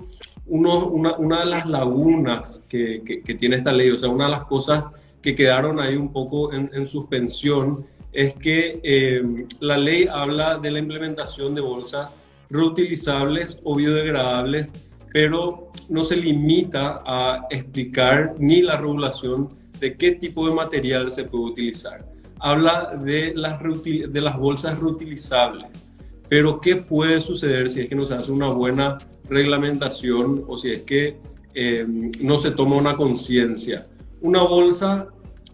uno, 0.48 0.88
una, 0.88 1.16
una, 1.18 1.40
de 1.42 1.46
las 1.46 1.66
lagunas 1.66 2.62
que, 2.68 3.02
que, 3.04 3.34
tiene 3.36 3.56
esta 3.56 3.72
ley, 3.72 3.90
o 3.90 3.98
sea, 3.98 4.10
una 4.10 4.26
de 4.26 4.32
las 4.32 4.46
cosas 4.46 4.86
que 5.22 5.36
quedaron 5.36 5.80
ahí 5.80 5.96
un 5.96 6.12
poco 6.12 6.54
en, 6.54 6.70
en 6.74 6.88
suspensión, 6.88 7.78
es 8.12 8.36
que 8.36 8.80
eh, 8.84 9.24
la 9.60 9.78
ley 9.78 10.08
habla 10.12 10.58
de 10.58 10.70
la 10.72 10.80
implementación 10.80 11.56
de 11.56 11.62
bolsas 11.62 12.16
reutilizables 12.50 13.60
o 13.64 13.76
biodegradables 13.76 14.72
pero 15.14 15.72
no 15.90 16.04
se 16.04 16.18
limita 16.18 16.98
a 17.06 17.46
explicar 17.52 18.36
ni 18.40 18.64
la 18.64 18.78
regulación 18.78 19.50
de 19.80 19.96
qué 19.96 20.14
tipo 20.14 20.48
de 20.48 20.56
material 20.56 21.12
se 21.12 21.24
puede 21.24 21.46
utilizar. 21.46 22.06
Habla 22.40 22.98
de 23.02 23.34
las, 23.36 23.62
de 23.62 24.22
las 24.22 24.38
bolsas 24.38 24.80
reutilizables, 24.80 25.94
pero 26.28 26.60
¿qué 26.60 26.78
puede 26.78 27.22
suceder 27.22 27.70
si 27.70 27.82
es 27.82 27.88
que 27.88 27.96
no 27.96 28.06
se 28.06 28.16
hace 28.16 28.32
una 28.32 28.48
buena 28.48 28.98
reglamentación 29.30 30.44
o 30.48 30.58
si 30.58 30.72
es 30.72 30.82
que 30.84 31.20
eh, 31.54 31.86
no 32.22 32.38
se 32.38 32.52
toma 32.52 32.76
una 32.76 32.96
conciencia? 32.96 33.86
Una 34.22 34.44
bolsa 34.44 35.08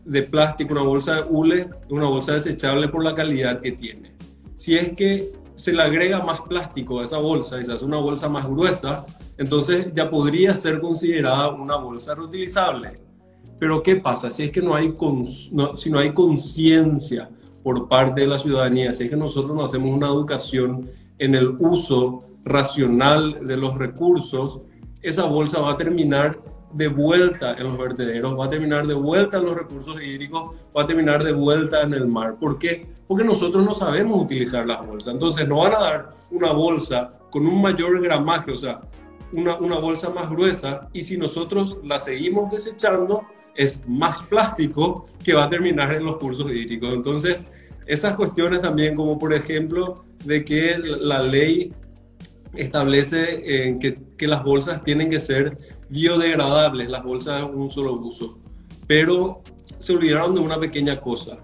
de 0.05 0.23
plástico, 0.23 0.73
una 0.73 0.83
bolsa 0.83 1.15
de 1.15 1.21
hule, 1.29 1.69
una 1.89 2.07
bolsa 2.07 2.33
desechable 2.33 2.87
por 2.89 3.03
la 3.03 3.13
calidad 3.13 3.61
que 3.61 3.71
tiene. 3.71 4.13
Si 4.55 4.75
es 4.75 4.93
que 4.93 5.31
se 5.55 5.73
le 5.73 5.83
agrega 5.83 6.21
más 6.21 6.41
plástico 6.41 7.01
a 7.01 7.05
esa 7.05 7.17
bolsa 7.17 7.59
y 7.59 7.65
se 7.65 7.73
hace 7.73 7.85
una 7.85 7.97
bolsa 7.97 8.29
más 8.29 8.47
gruesa, 8.47 9.05
entonces 9.37 9.87
ya 9.93 10.09
podría 10.09 10.55
ser 10.55 10.79
considerada 10.79 11.49
una 11.49 11.75
bolsa 11.75 12.15
reutilizable. 12.15 12.93
Pero 13.59 13.83
¿qué 13.83 13.97
pasa? 13.97 14.31
Si 14.31 14.43
es 14.43 14.51
que 14.51 14.61
no 14.61 14.73
hay, 14.73 14.93
si 15.77 15.89
no 15.89 15.99
hay 15.99 16.13
conciencia 16.13 17.29
por 17.69 17.87
parte 17.87 18.21
de 18.21 18.27
la 18.27 18.39
ciudadanía, 18.39 18.93
si 18.93 19.03
es 19.03 19.11
que 19.11 19.15
nosotros 19.15 19.55
no 19.55 19.63
hacemos 19.63 19.95
una 19.95 20.07
educación 20.07 20.89
en 21.19 21.35
el 21.35 21.49
uso 21.59 22.17
racional 22.43 23.45
de 23.45 23.57
los 23.57 23.77
recursos, 23.77 24.61
esa 25.03 25.25
bolsa 25.25 25.61
va 25.61 25.73
a 25.73 25.77
terminar 25.77 26.35
de 26.73 26.87
vuelta 26.87 27.53
en 27.53 27.65
los 27.65 27.77
vertederos, 27.77 28.39
va 28.39 28.45
a 28.45 28.49
terminar 28.49 28.87
de 28.87 28.95
vuelta 28.95 29.37
en 29.37 29.45
los 29.45 29.55
recursos 29.55 30.01
hídricos, 30.01 30.49
va 30.75 30.81
a 30.81 30.87
terminar 30.87 31.23
de 31.23 31.31
vuelta 31.31 31.83
en 31.83 31.93
el 31.93 32.07
mar. 32.07 32.37
¿Por 32.39 32.57
qué? 32.57 32.87
Porque 33.07 33.23
nosotros 33.23 33.63
no 33.63 33.75
sabemos 33.75 34.23
utilizar 34.23 34.65
las 34.65 34.83
bolsas. 34.87 35.13
Entonces 35.13 35.47
nos 35.47 35.59
van 35.59 35.73
a 35.75 35.79
dar 35.79 36.17
una 36.31 36.51
bolsa 36.51 37.19
con 37.29 37.45
un 37.45 37.61
mayor 37.61 38.01
gramaje, 38.01 38.49
o 38.49 38.57
sea, 38.57 38.81
una, 39.31 39.57
una 39.57 39.77
bolsa 39.77 40.09
más 40.09 40.27
gruesa 40.27 40.89
y 40.91 41.03
si 41.03 41.17
nosotros 41.17 41.77
la 41.83 41.99
seguimos 41.99 42.49
desechando, 42.49 43.27
es 43.59 43.87
más 43.87 44.21
plástico 44.21 45.05
que 45.21 45.33
va 45.33 45.43
a 45.43 45.49
terminar 45.49 45.93
en 45.93 46.05
los 46.05 46.15
cursos 46.15 46.49
hídricos. 46.49 46.93
Entonces, 46.93 47.45
esas 47.89 48.15
cuestiones 48.15 48.61
también, 48.61 48.93
como 48.93 49.17
por 49.17 49.33
ejemplo, 49.33 50.05
de 50.23 50.45
que 50.45 50.77
la 50.77 51.23
ley 51.23 51.69
establece 52.53 53.41
eh, 53.43 53.77
que, 53.81 53.97
que, 54.15 54.27
las 54.27 54.43
bolsas 54.43 54.83
tienen 54.83 55.09
que 55.09 55.19
ser 55.19 55.57
biodegradables, 55.89 56.87
las 56.87 57.03
bolsas 57.03 57.49
de 57.49 57.55
un 57.55 57.69
solo 57.69 57.93
uso. 57.93 58.37
Pero 58.85 59.41
se 59.79 59.93
olvidaron 59.93 60.35
de 60.35 60.39
una 60.39 60.59
pequeña 60.59 60.97
cosa. 60.97 61.39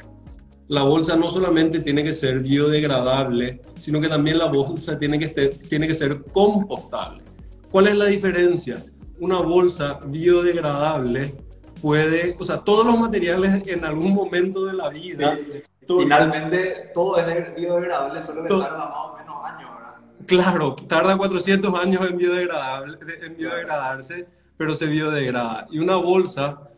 La 0.68 0.84
bolsa 0.84 1.16
no 1.16 1.30
solamente 1.30 1.80
tiene 1.80 2.04
que 2.04 2.14
ser 2.14 2.42
biodegradable, 2.42 3.62
sino 3.80 4.00
que 4.00 4.08
también 4.08 4.38
la 4.38 4.46
bolsa 4.46 5.00
tiene 5.00 5.18
que, 5.18 5.28
tiene 5.68 5.88
que 5.88 5.96
ser 5.96 6.24
compostable. 6.32 7.24
¿Cuál 7.72 7.88
es 7.88 7.96
la 7.96 8.06
diferencia? 8.06 8.76
Una 9.20 9.40
bolsa 9.40 10.00
biodegradable 10.08 11.34
puede, 11.82 12.36
o 12.40 12.44
sea, 12.44 12.60
todos 12.60 12.86
los 12.86 13.00
materiales 13.00 13.68
en 13.68 13.84
algún 13.84 14.14
momento 14.14 14.66
de 14.66 14.74
la 14.74 14.90
vida. 14.90 15.40
Finalmente, 15.88 16.92
todo 16.94 17.18
es 17.18 17.56
biodegradable, 17.56 18.22
solo 18.22 18.44
que 18.44 18.50
tarda 18.50 18.78
más 18.78 18.96
o 18.96 19.18
menos 19.18 19.36
años, 19.46 19.70
¿verdad? 19.78 19.96
Claro, 20.26 20.76
tarda 20.88 21.18
400 21.18 21.80
años 21.80 22.10
en, 22.10 22.18
biodegradable, 22.18 22.98
en 23.22 23.38
biodegradarse, 23.38 24.28
pero 24.58 24.74
se 24.76 24.88
biodegrada. 24.88 25.68
Y 25.70 25.80
una 25.80 25.96
bolsa, 25.98 26.70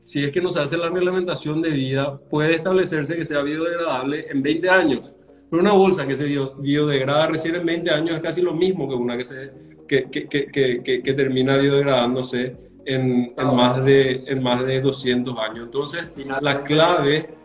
si 0.00 0.24
es 0.24 0.30
que 0.30 0.40
nos 0.40 0.56
hace 0.56 0.76
la 0.76 0.90
reglamentación 0.90 1.60
de 1.60 1.70
vida, 1.70 2.18
puede 2.30 2.54
establecerse 2.54 3.16
que 3.16 3.24
sea 3.24 3.42
biodegradable 3.42 4.26
en 4.30 4.42
20 4.42 4.70
años. 4.70 5.12
Pero 5.50 5.60
una 5.60 5.72
bolsa 5.72 6.06
que 6.06 6.14
se 6.14 6.24
biodegrada 6.58 7.26
recién 7.26 7.56
en 7.56 7.66
20 7.66 7.90
años 7.90 8.16
es 8.16 8.22
casi 8.22 8.40
lo 8.40 8.54
mismo 8.54 8.88
que 8.88 8.94
una 8.94 9.16
que 9.16 9.24
se 9.24 9.52
que, 9.88 10.08
que, 10.08 10.26
que, 10.26 11.02
que 11.02 11.12
termina 11.12 11.58
biodegradándose 11.58 12.56
en, 12.86 13.34
en, 13.36 13.54
más 13.54 13.84
de, 13.84 14.24
en 14.26 14.42
más 14.42 14.64
de 14.64 14.80
200 14.80 15.38
años. 15.38 15.64
Entonces, 15.66 16.10
la 16.40 16.62
clave... 16.62 17.41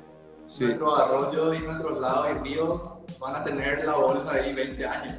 Sí. 0.48 0.64
Nuestros 0.64 1.00
arroyos 1.00 1.56
y 1.56 1.60
nuestros 1.60 2.00
lagos 2.00 2.28
y 2.32 2.44
ríos 2.44 2.82
van 3.20 3.36
a 3.36 3.44
tener 3.44 3.86
la 3.86 3.96
bolsa 3.96 4.34
ahí 4.34 4.54
20 4.54 4.86
años. 4.86 5.16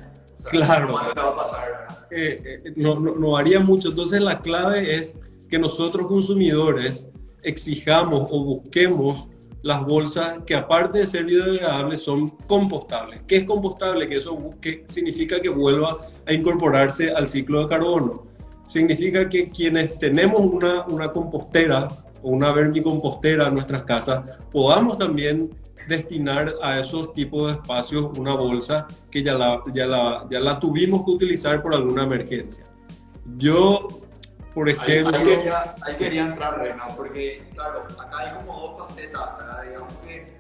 claro. 0.51 0.89
No 0.89 0.95
va 0.95 1.11
a 1.11 1.37
pasar. 1.37 1.89
Eh, 2.11 2.63
eh, 2.65 2.73
no, 2.77 2.99
no, 2.99 3.15
no 3.15 3.37
haría 3.37 3.61
mucho. 3.61 3.91
Entonces, 3.91 4.21
la 4.21 4.41
clave 4.41 4.97
es 4.97 5.15
que 5.51 5.59
nosotros 5.59 6.07
consumidores 6.07 7.07
exijamos 7.43 8.29
o 8.31 8.45
busquemos 8.45 9.29
las 9.63 9.85
bolsas 9.85 10.39
que 10.47 10.55
aparte 10.55 10.99
de 10.99 11.07
ser 11.07 11.25
biodegradables 11.25 12.03
son 12.03 12.31
compostables. 12.47 13.23
¿Qué 13.27 13.39
es 13.39 13.45
compostable? 13.45 14.09
Que 14.09 14.17
eso 14.17 14.37
que 14.61 14.85
significa 14.89 15.41
que 15.41 15.49
vuelva 15.49 15.97
a 16.27 16.33
incorporarse 16.33 17.11
al 17.11 17.29
ciclo 17.29 17.63
de 17.63 17.69
carbono. 17.69 18.27
Significa 18.67 19.29
que 19.29 19.51
quienes 19.51 19.99
tenemos 19.99 20.41
una, 20.41 20.85
una 20.87 21.11
compostera 21.11 21.89
o 21.89 22.08
una 22.23 22.53
vermicompostera 22.53 23.49
en 23.49 23.55
nuestras 23.55 23.83
casas, 23.85 24.21
podamos 24.51 24.99
también 24.99 25.51
destinar 25.87 26.55
a 26.63 26.79
esos 26.79 27.15
tipos 27.15 27.47
de 27.47 27.53
espacios 27.55 28.19
una 28.19 28.35
bolsa 28.35 28.87
que 29.11 29.23
ya 29.23 29.35
la, 29.35 29.63
ya 29.73 29.87
la, 29.87 30.27
ya 30.31 30.41
la 30.41 30.61
tuvimos 30.61 31.05
que 31.05 31.13
utilizar 31.13 31.63
por 31.63 31.75
alguna 31.75 32.05
emergencia. 32.05 32.65
Yo 33.37 33.89
por 34.59 34.69
ejemplo. 34.69 35.17
Ahí, 35.17 35.25
quería, 35.25 35.75
quería, 35.99 36.27
entrar, 36.27 36.59
Reina, 36.59 36.89
porque, 36.97 37.49
claro, 37.55 37.85
acá 37.97 38.19
hay 38.19 38.37
como 38.39 38.61
dos 38.61 38.89
facetas, 38.89 39.39
¿verdad? 39.39 39.63
Digamos 39.65 39.95
que 39.99 40.37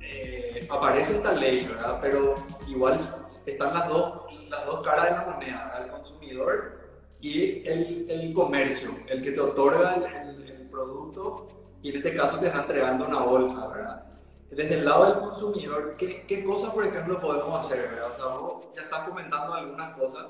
eh, 0.00 0.66
aparece 0.68 1.16
esta 1.16 1.32
ley, 1.34 1.64
¿verdad? 1.64 1.98
Pero 2.02 2.34
igual 2.66 2.98
están 3.46 3.72
las 3.72 3.88
dos, 3.88 4.22
las 4.48 4.66
dos 4.66 4.84
caras 4.84 5.04
de 5.04 5.10
la 5.12 5.24
moneda, 5.26 5.80
el 5.84 5.90
consumidor 5.92 6.79
y 7.20 7.68
el, 7.68 8.06
el 8.08 8.32
comercio, 8.32 8.90
el 9.08 9.22
que 9.22 9.32
te 9.32 9.40
otorga 9.40 9.94
el, 9.94 10.48
el, 10.48 10.68
producto 10.70 11.48
y 11.82 11.90
en 11.90 11.96
este 11.96 12.14
caso 12.14 12.38
te 12.38 12.46
está 12.46 12.60
entregando 12.60 13.06
una 13.06 13.20
bolsa, 13.20 13.66
¿verdad? 13.68 14.06
Desde 14.50 14.78
el 14.78 14.84
lado 14.84 15.06
del 15.06 15.18
consumidor, 15.18 15.90
¿qué, 15.98 16.24
qué 16.26 16.44
cosas, 16.44 16.72
por 16.72 16.84
ejemplo, 16.84 17.20
podemos 17.20 17.60
hacer, 17.60 17.88
¿verdad? 17.90 18.10
O 18.10 18.14
sea, 18.14 18.24
vos 18.38 18.66
ya 18.74 18.82
estás 18.82 19.08
comentando 19.08 19.54
algunas 19.54 19.96
cosas, 19.96 20.26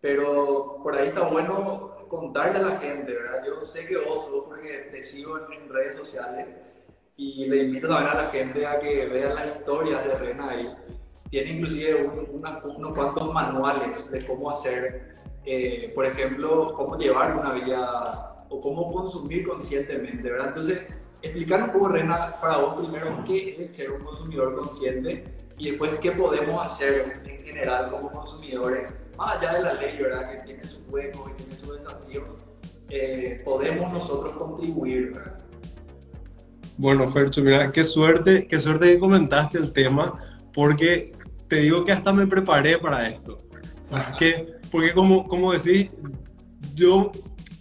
pero 0.00 0.78
por 0.82 0.96
ahí 0.96 1.08
está 1.08 1.22
bueno 1.28 2.06
contarle 2.08 2.58
a 2.58 2.62
la 2.62 2.78
gente, 2.78 3.14
¿verdad? 3.14 3.42
Yo 3.46 3.62
sé 3.62 3.86
que 3.86 3.96
vos 3.96 4.24
sos 4.24 4.44
porque 4.46 4.88
te 4.90 5.02
sigo 5.02 5.38
en, 5.50 5.68
redes 5.68 5.96
sociales 5.96 6.46
y 7.16 7.46
le 7.46 7.62
invito 7.64 7.88
también 7.88 8.10
a 8.10 8.22
la 8.24 8.28
gente 8.28 8.66
a 8.66 8.78
que 8.78 9.06
vea 9.06 9.32
las 9.32 9.46
historias 9.46 10.04
de 10.04 10.18
Rena 10.18 10.50
ahí. 10.50 10.68
Tiene 11.30 11.52
inclusive 11.52 12.10
unos 12.74 12.92
cuantos 12.92 13.32
manuales 13.32 14.10
de 14.10 14.26
cómo 14.26 14.50
hacer, 14.50 15.21
eh, 15.44 15.92
por 15.94 16.06
ejemplo, 16.06 16.72
cómo 16.74 16.96
llevar 16.96 17.36
una 17.36 17.52
vida 17.52 18.36
o 18.48 18.60
cómo 18.60 18.92
consumir 18.92 19.46
conscientemente, 19.46 20.30
¿verdad? 20.30 20.48
Entonces, 20.48 20.80
explicar 21.22 21.62
un 21.62 21.72
poco, 21.72 21.88
Rena, 21.88 22.36
para 22.40 22.58
vos 22.58 22.86
primero 22.86 23.24
qué 23.26 23.64
es 23.64 23.74
ser 23.74 23.92
un 23.92 24.02
consumidor 24.02 24.54
consciente 24.56 25.24
y 25.56 25.70
después 25.70 25.92
qué 26.00 26.12
podemos 26.12 26.64
hacer 26.64 27.22
en 27.24 27.38
general 27.38 27.88
como 27.90 28.10
consumidores, 28.10 28.94
más 29.16 29.36
allá 29.36 29.54
de 29.54 29.62
la 29.62 29.74
ley, 29.74 29.98
¿verdad? 30.00 30.30
Que 30.30 30.44
tiene 30.44 30.64
sus 30.64 30.84
juegos 30.90 31.30
y 31.30 31.42
tiene 31.42 31.54
sus 31.54 31.78
desafíos, 31.78 32.26
eh, 32.90 33.38
podemos 33.44 33.92
nosotros 33.92 34.34
contribuir, 34.36 35.12
¿verdad? 35.12 35.36
Bueno, 36.78 37.08
Fercho, 37.10 37.42
mira, 37.42 37.70
qué 37.70 37.84
suerte, 37.84 38.46
qué 38.48 38.58
suerte 38.58 38.92
que 38.92 38.98
comentaste 38.98 39.58
el 39.58 39.72
tema, 39.72 40.12
porque 40.54 41.12
te 41.48 41.56
digo 41.56 41.84
que 41.84 41.92
hasta 41.92 42.12
me 42.12 42.26
preparé 42.26 42.78
para 42.78 43.08
esto. 43.08 43.36
Porque, 43.88 44.54
porque 44.72 44.92
como, 44.92 45.28
como 45.28 45.52
decís, 45.52 45.92
yo 46.74 47.12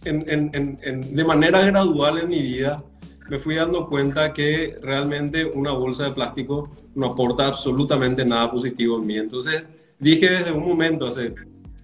en, 0.06 0.26
en, 0.28 0.78
en, 0.82 1.16
de 1.16 1.24
manera 1.26 1.62
gradual 1.62 2.20
en 2.20 2.30
mi 2.30 2.42
vida 2.42 2.84
me 3.30 3.38
fui 3.38 3.56
dando 3.56 3.88
cuenta 3.88 4.34
que 4.34 4.76
realmente 4.82 5.46
una 5.46 5.74
bolsa 5.74 6.06
de 6.06 6.12
plástico 6.12 6.72
no 6.96 7.08
aporta 7.08 7.48
absolutamente 7.48 8.26
nada 8.26 8.50
positivo 8.50 8.98
en 8.98 9.06
mí. 9.06 9.18
Entonces 9.18 9.66
dije 10.00 10.30
desde 10.30 10.52
un 10.52 10.68
momento, 10.68 11.08
hace 11.08 11.36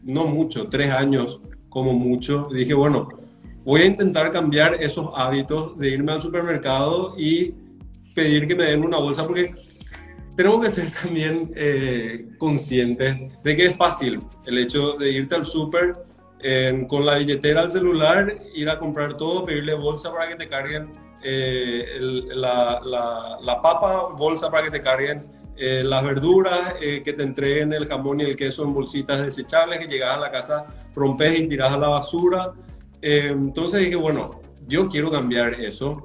no 0.04 0.26
mucho, 0.26 0.66
tres 0.66 0.92
años 0.92 1.40
como 1.70 1.94
mucho, 1.94 2.48
dije, 2.52 2.74
bueno, 2.74 3.10
voy 3.66 3.82
a 3.82 3.86
intentar 3.86 4.32
cambiar 4.32 4.82
esos 4.82 5.10
hábitos 5.16 5.78
de 5.78 5.90
irme 5.90 6.14
al 6.14 6.22
supermercado 6.22 7.16
y 7.18 7.54
pedir 8.16 8.48
que 8.48 8.56
me 8.56 8.64
den 8.64 8.84
una 8.84 8.98
bolsa 8.98 9.28
porque 9.28 9.54
tenemos 10.38 10.64
que 10.64 10.70
ser 10.70 10.92
también 10.92 11.52
eh, 11.56 12.30
conscientes 12.38 13.44
de 13.44 13.56
que 13.58 13.66
es 13.66 13.76
fácil 13.76 14.22
el 14.46 14.58
hecho 14.58 14.94
de 14.94 15.12
irte 15.12 15.36
al 15.36 15.46
súper 15.46 16.06
con 16.88 17.04
la 17.04 17.16
billetera 17.16 17.62
al 17.62 17.72
celular, 17.72 18.34
ir 18.54 18.70
a 18.70 18.78
comprar 18.78 19.18
todo, 19.18 19.44
pedirle 19.44 19.74
bolsa 19.74 20.14
para 20.14 20.30
que 20.30 20.36
te 20.36 20.48
carguen 20.48 20.92
eh, 21.24 21.98
la, 22.00 22.80
la, 23.42 23.62
papa, 23.62 24.14
bolsa 24.16 24.50
para 24.52 24.66
que 24.66 24.72
te 24.72 24.82
carguen 24.82 25.18
eh, 25.58 25.82
las 25.84 26.04
verduras, 26.04 26.76
que 26.80 27.14
te 27.14 27.24
entreguen 27.24 27.74
el 27.74 27.88
jamón 27.88 28.22
y 28.22 28.26
el 28.26 28.36
queso 28.36 28.64
en 28.64 28.74
bolsitas 28.74 29.24
desechables, 29.24 29.80
que 29.80 29.88
llegas 29.88 30.16
a 30.16 30.20
la 30.20 30.32
casa, 30.32 30.66
rompes 30.96 31.40
y 31.40 31.48
tiras 31.48 31.72
a 31.72 31.78
la 31.78 31.88
basura. 31.88 32.54
Eh, 33.02 33.30
entonces 33.32 33.82
dije, 33.82 33.96
bueno, 33.96 34.42
yo 34.68 34.88
quiero 34.88 35.12
cambiar 35.12 35.56
eso 35.56 36.04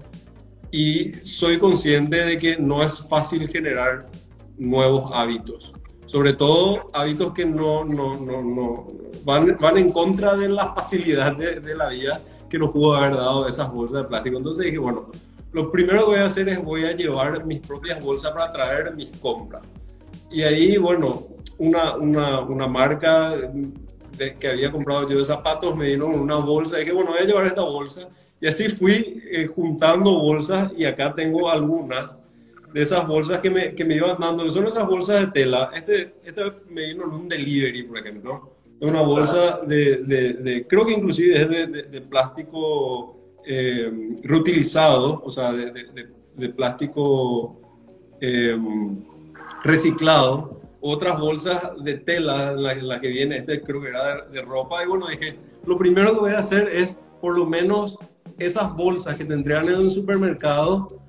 y 0.71 1.13
soy 1.15 1.59
consciente 1.59 2.25
de 2.25 2.37
que 2.37 2.57
no 2.57 2.83
es 2.83 3.05
fácil 3.09 3.49
generar 3.49 4.07
nuevos 4.63 5.11
hábitos. 5.15 5.73
Sobre 6.07 6.35
todo 6.35 6.87
hábitos 6.93 7.33
que 7.33 7.47
no, 7.47 7.85
no, 7.85 8.17
no, 8.17 8.43
no 8.43 8.87
van, 9.25 9.57
van 9.61 9.79
en 9.79 9.91
contra 9.91 10.35
de 10.35 10.49
la 10.49 10.75
facilidad 10.75 11.37
de, 11.37 11.61
de 11.61 11.75
la 11.75 11.89
vida 11.89 12.21
que 12.51 12.59
nos 12.59 12.71
pudo 12.71 12.95
haber 12.95 13.17
dado 13.17 13.47
esas 13.47 13.73
bolsas 13.73 14.03
de 14.03 14.09
plástico. 14.09 14.37
Entonces 14.37 14.67
dije, 14.67 14.79
bueno, 14.79 15.11
lo 15.53 15.71
primero 15.71 16.01
que 16.01 16.07
voy 16.07 16.19
a 16.19 16.27
hacer 16.27 16.49
es 16.49 16.63
voy 16.63 16.85
a 16.85 16.93
llevar 16.93 17.45
mis 17.47 17.61
propias 17.61 18.03
bolsas 18.03 18.33
para 18.33 18.53
traer 18.53 18.95
mis 18.95 19.11
compras. 19.19 19.63
Y 20.31 20.43
ahí, 20.43 20.77
bueno, 20.77 21.23
una, 21.59 21.97
una, 21.97 22.41
una 22.41 22.67
marca 22.67 23.35
que 24.39 24.49
había 24.49 24.71
comprado 24.71 25.09
yo 25.09 25.19
de 25.19 25.25
zapatos, 25.25 25.77
me 25.77 25.87
dieron 25.87 26.19
una 26.19 26.37
bolsa 26.37 26.77
y 26.77 26.81
dije, 26.81 26.93
bueno, 26.93 27.13
voy 27.13 27.21
a 27.21 27.25
llevar 27.25 27.47
esta 27.47 27.63
bolsa. 27.63 28.09
Y 28.41 28.47
así 28.47 28.69
fui 28.69 29.23
eh, 29.31 29.47
juntando 29.47 30.11
bolsas 30.11 30.73
y 30.77 30.85
acá 30.85 31.15
tengo 31.15 31.51
algunas 31.51 32.17
de 32.73 32.83
esas 32.83 33.07
bolsas 33.07 33.41
que 33.41 33.51
me, 33.51 33.75
que 33.75 33.85
me 33.85 33.97
iban 33.97 34.19
dando, 34.19 34.51
son 34.51 34.67
esas 34.67 34.87
bolsas 34.87 35.21
de 35.21 35.27
tela. 35.29 35.71
Este, 35.75 36.15
este 36.25 36.43
me 36.69 36.87
vino 36.89 37.05
en 37.05 37.11
un 37.11 37.29
delivery, 37.29 37.83
por 37.85 37.99
ejemplo. 37.99 38.57
Es 38.81 38.89
una 38.89 39.03
bolsa 39.03 39.61
de, 39.67 39.99
de, 39.99 40.67
creo 40.67 40.85
que 40.85 40.93
inclusive 40.93 41.41
es 41.41 41.49
de, 41.91 42.01
plástico 42.01 43.39
eh, 43.47 44.19
reutilizado, 44.25 45.23
o 45.25 45.31
sea, 45.31 45.53
de, 45.53 46.49
plástico 46.49 47.61
eh, 48.21 48.59
reciclado 49.63 50.63
otras 50.83 51.19
bolsas 51.19 51.71
de 51.83 51.95
tela 51.95 52.53
en 52.53 52.89
la, 52.89 53.01
que 53.01 53.09
viene, 53.09 53.39
este 53.39 53.63
creo 53.63 53.81
que 53.81 53.89
era 53.89 54.27
de, 54.27 54.43
ropa, 54.43 54.83
y 54.83 54.89
bueno, 54.89 55.07
dije, 55.07 55.39
lo 55.65 55.79
primero 55.79 56.13
que 56.13 56.19
voy 56.19 56.33
a 56.33 56.41
hacer 56.41 56.69
es, 56.69 56.99
por 57.21 57.39
lo 57.39 57.47
menos, 57.47 57.97
esas 58.37 58.75
bolsas 58.75 59.17
que 59.17 59.25
tendrían 59.25 59.69
en 59.69 59.77
un 59.77 59.91
supermercado, 59.91 61.01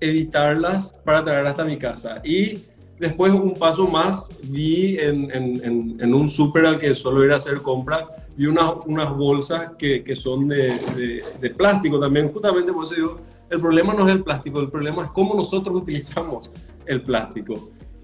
evitarlas 0.00 0.92
para 1.04 1.24
traer 1.24 1.46
hasta 1.46 1.64
mi 1.64 1.78
casa. 1.78 2.20
Y 2.24 2.60
después, 2.98 3.32
un 3.32 3.54
paso 3.54 3.86
más, 3.86 4.28
vi 4.44 4.98
en, 4.98 5.30
en, 5.30 5.96
en, 6.00 6.14
un 6.14 6.28
súper 6.28 6.66
al 6.66 6.78
que 6.78 6.94
suelo 6.94 7.24
ir 7.24 7.32
a 7.32 7.36
hacer 7.36 7.60
compras, 7.60 8.04
vi 8.36 8.46
unas, 8.46 8.72
unas 8.86 9.10
bolsas 9.10 9.72
que, 9.78 10.04
que 10.04 10.14
son 10.14 10.48
de, 10.48 10.78
de, 10.96 11.22
de, 11.40 11.50
plástico 11.50 11.98
también, 11.98 12.32
justamente 12.32 12.72
por 12.72 12.84
eso 12.84 12.94
digo, 12.94 13.20
el 13.50 13.60
problema 13.60 13.94
no 13.94 14.08
es 14.08 14.14
el 14.14 14.22
plástico, 14.22 14.60
el 14.60 14.70
problema 14.70 15.04
es 15.04 15.10
cómo 15.10 15.34
nosotros 15.34 15.74
utilizamos 15.82 16.50
el 16.86 17.02
plástico. 17.02 17.54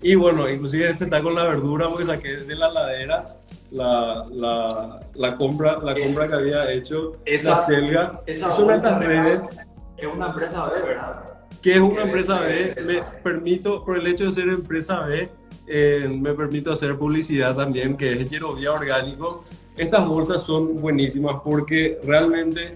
Y 0.03 0.14
bueno, 0.14 0.48
inclusive 0.48 0.90
este 0.90 1.05
está 1.05 1.22
con 1.22 1.35
la 1.35 1.44
verdura 1.44 1.88
porque 1.88 2.07
saqué 2.07 2.37
de 2.38 2.55
la 2.55 2.70
ladera 2.70 3.37
la, 3.70 4.24
la, 4.33 5.00
la 5.14 5.37
compra, 5.37 5.79
la 5.83 5.94
compra 5.94 6.26
que 6.26 6.35
había 6.35 6.70
hecho 6.72 7.12
esa, 7.24 7.50
la 7.50 7.57
selga. 7.57 8.20
Esa 8.26 8.48
es 8.48 8.59
una 8.59 8.79
de 8.79 9.07
redes. 9.07 9.48
Es 9.96 10.07
una 10.07 10.29
empresa 10.29 10.70
B, 10.70 10.83
¿verdad? 10.83 11.39
Que 11.62 11.74
es 11.74 11.80
una 11.80 12.02
empresa 12.02 12.40
B. 12.40 12.74
Me 12.86 13.02
permito, 13.22 13.84
por 13.84 13.98
el 13.98 14.06
hecho 14.06 14.26
de 14.26 14.32
ser 14.32 14.48
empresa 14.48 15.00
B, 15.00 15.28
eh, 15.66 16.08
me 16.08 16.34
permito 16.34 16.72
hacer 16.72 16.96
publicidad 16.98 17.54
también, 17.54 17.96
que 17.96 18.12
es 18.12 18.30
Yerovía 18.30 18.72
Orgánico. 18.72 19.44
Estas 19.76 20.06
bolsas 20.06 20.42
son 20.42 20.74
buenísimas 20.76 21.40
porque 21.44 21.98
realmente 22.02 22.74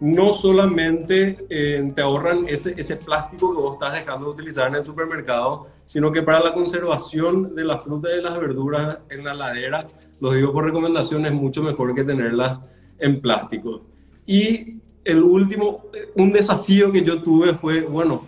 no 0.00 0.32
solamente 0.32 1.36
eh, 1.48 1.92
te 1.94 2.02
ahorran 2.02 2.48
ese, 2.48 2.74
ese 2.76 2.96
plástico 2.96 3.54
que 3.54 3.60
vos 3.60 3.74
estás 3.74 3.92
dejando 3.92 4.26
de 4.26 4.32
utilizar 4.32 4.66
en 4.66 4.74
el 4.74 4.84
supermercado, 4.84 5.62
sino 5.84 6.10
que 6.10 6.22
para 6.22 6.40
la 6.40 6.54
conservación 6.54 7.54
de 7.54 7.64
la 7.64 7.78
fruta 7.78 8.10
y 8.10 8.16
de 8.16 8.22
las 8.22 8.34
verduras 8.40 8.98
en 9.10 9.24
la 9.24 9.34
ladera, 9.34 9.86
lo 10.20 10.32
digo 10.32 10.52
por 10.52 10.64
recomendación, 10.64 11.24
es 11.26 11.32
mucho 11.32 11.62
mejor 11.62 11.94
que 11.94 12.02
tenerlas 12.02 12.60
en 12.98 13.20
plástico. 13.20 13.84
Y 14.26 14.80
el 15.04 15.22
último, 15.22 15.84
un 16.16 16.32
desafío 16.32 16.92
que 16.92 17.02
yo 17.02 17.22
tuve 17.22 17.54
fue, 17.54 17.82
bueno, 17.82 18.24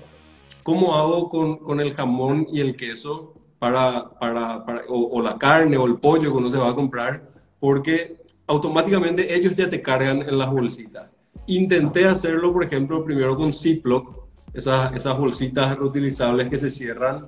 ¿cómo 0.63 0.95
hago 0.95 1.29
con, 1.29 1.59
con 1.59 1.81
el 1.81 1.95
jamón 1.95 2.47
y 2.51 2.61
el 2.61 2.77
queso 2.77 3.35
para, 3.59 4.11
para, 4.19 4.65
o, 4.89 5.23
la 5.23 5.39
carne 5.39 5.77
o 5.77 5.87
el 5.87 5.97
pollo 5.97 6.33
que 6.33 6.39
uno 6.39 6.51
se 6.51 6.59
va 6.59 6.71
a 6.71 6.75
comprar? 6.75 7.31
Porque 7.61 8.17
automáticamente 8.47 9.35
ellos 9.35 9.55
ya 9.55 9.69
te 9.69 9.81
cargan 9.81 10.23
en 10.23 10.39
las 10.39 10.51
bolsitas. 10.51 11.11
Intenté 11.47 12.07
hacerlo, 12.07 12.53
por 12.53 12.65
ejemplo, 12.65 13.05
primero 13.05 13.35
con 13.35 13.53
Ziploc, 13.53 14.25
esas, 14.53 14.95
esas 14.95 15.17
bolsitas 15.19 15.77
reutilizables 15.77 16.49
que 16.49 16.59
se 16.59 16.71
cierran, 16.71 17.19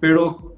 pero 0.00 0.56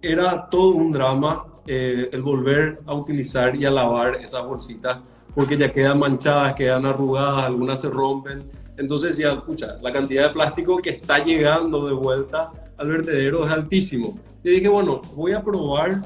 era 0.00 0.48
todo 0.50 0.74
un 0.74 0.92
drama 0.92 1.46
eh, 1.66 2.10
el 2.12 2.22
volver 2.22 2.76
a 2.86 2.94
utilizar 2.94 3.54
y 3.54 3.64
a 3.64 3.70
lavar 3.70 4.16
esas 4.16 4.44
bolsitas 4.44 4.98
porque 5.34 5.56
ya 5.56 5.72
quedan 5.72 5.98
manchadas, 5.98 6.54
quedan 6.54 6.86
arrugadas, 6.86 7.44
algunas 7.44 7.80
se 7.80 7.88
rompen. 7.88 8.38
Entonces 8.78 9.16
ya, 9.16 9.32
escucha, 9.32 9.76
la 9.82 9.92
cantidad 9.92 10.28
de 10.28 10.34
plástico 10.34 10.78
que 10.78 10.90
está 10.90 11.24
llegando 11.24 11.86
de 11.86 11.94
vuelta 11.94 12.50
al 12.78 12.88
vertedero 12.88 13.46
es 13.46 13.52
altísimo. 13.52 14.18
Y 14.42 14.50
dije, 14.50 14.68
bueno, 14.68 15.00
voy 15.14 15.32
a 15.32 15.42
probar, 15.42 16.02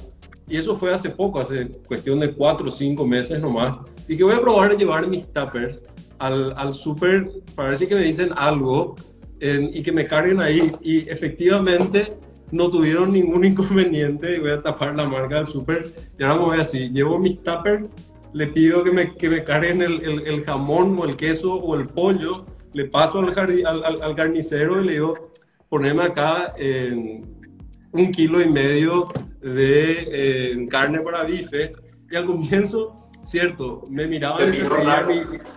y 0.49 0.57
eso 0.57 0.75
fue 0.75 0.93
hace 0.93 1.11
poco, 1.11 1.41
hace 1.41 1.69
cuestión 1.87 2.21
de 2.21 2.33
cuatro 2.33 2.69
o 2.69 2.71
cinco 2.71 3.07
meses 3.07 3.41
nomás, 3.41 3.79
dije, 4.07 4.23
voy 4.23 4.35
a 4.35 4.41
probar 4.41 4.73
a 4.73 4.75
llevar 4.75 5.07
mis 5.07 5.27
tuppers 5.33 5.81
al, 6.19 6.55
al 6.57 6.75
súper 6.75 7.31
para 7.55 7.71
ver 7.71 7.79
si 7.79 7.87
que 7.87 7.95
me 7.95 8.03
dicen 8.03 8.31
algo 8.37 8.97
y 9.41 9.83
que 9.83 9.93
me 9.93 10.07
carguen 10.07 10.41
ahí. 10.41 10.73
Y 10.81 11.09
efectivamente 11.09 12.17
no 12.53 12.71
tuvieron 12.71 13.13
ningún 13.13 13.45
inconveniente. 13.45 14.39
Voy 14.39 14.51
a 14.51 14.63
tapar 14.63 14.97
la 14.97 15.05
marca 15.05 15.37
del 15.37 15.47
súper. 15.47 15.91
Y 16.19 16.23
ahora 16.23 16.37
me 16.37 16.43
voy 16.43 16.61
así. 16.61 16.91
Llevo 16.91 17.19
mis 17.19 17.43
tuppers, 17.43 17.89
le 18.33 18.47
pido 18.49 18.85
que 18.85 18.93
me, 18.93 19.15
que 19.15 19.29
me 19.29 19.45
carguen 19.45 19.83
el, 19.83 20.03
el, 20.05 20.27
el, 20.27 20.45
jamón 20.45 20.97
o 20.99 21.05
el 21.05 21.17
queso 21.17 21.55
o 21.55 21.75
el 21.75 21.87
pollo. 21.89 22.45
Le 22.73 22.87
paso 22.87 23.21
al, 23.21 23.29
al, 23.67 24.03
al 24.03 24.15
carnicero 24.15 24.81
y 24.81 24.87
le 24.87 24.93
digo, 24.93 25.31
poneme 25.69 26.03
acá 26.03 26.53
un 27.93 28.13
kilo 28.13 28.43
y 28.43 28.49
medio 28.49 29.09
de 29.41 30.67
carne 30.71 31.01
para 31.01 31.25
bife. 31.25 31.73
Y 32.11 32.17
al 32.17 32.27
comienzo 32.27 32.95
cierto, 33.27 33.83
me 33.91 34.07
miraba 34.07 34.39
te 34.39 34.47
miró 34.47 34.77
raro, 34.77 35.09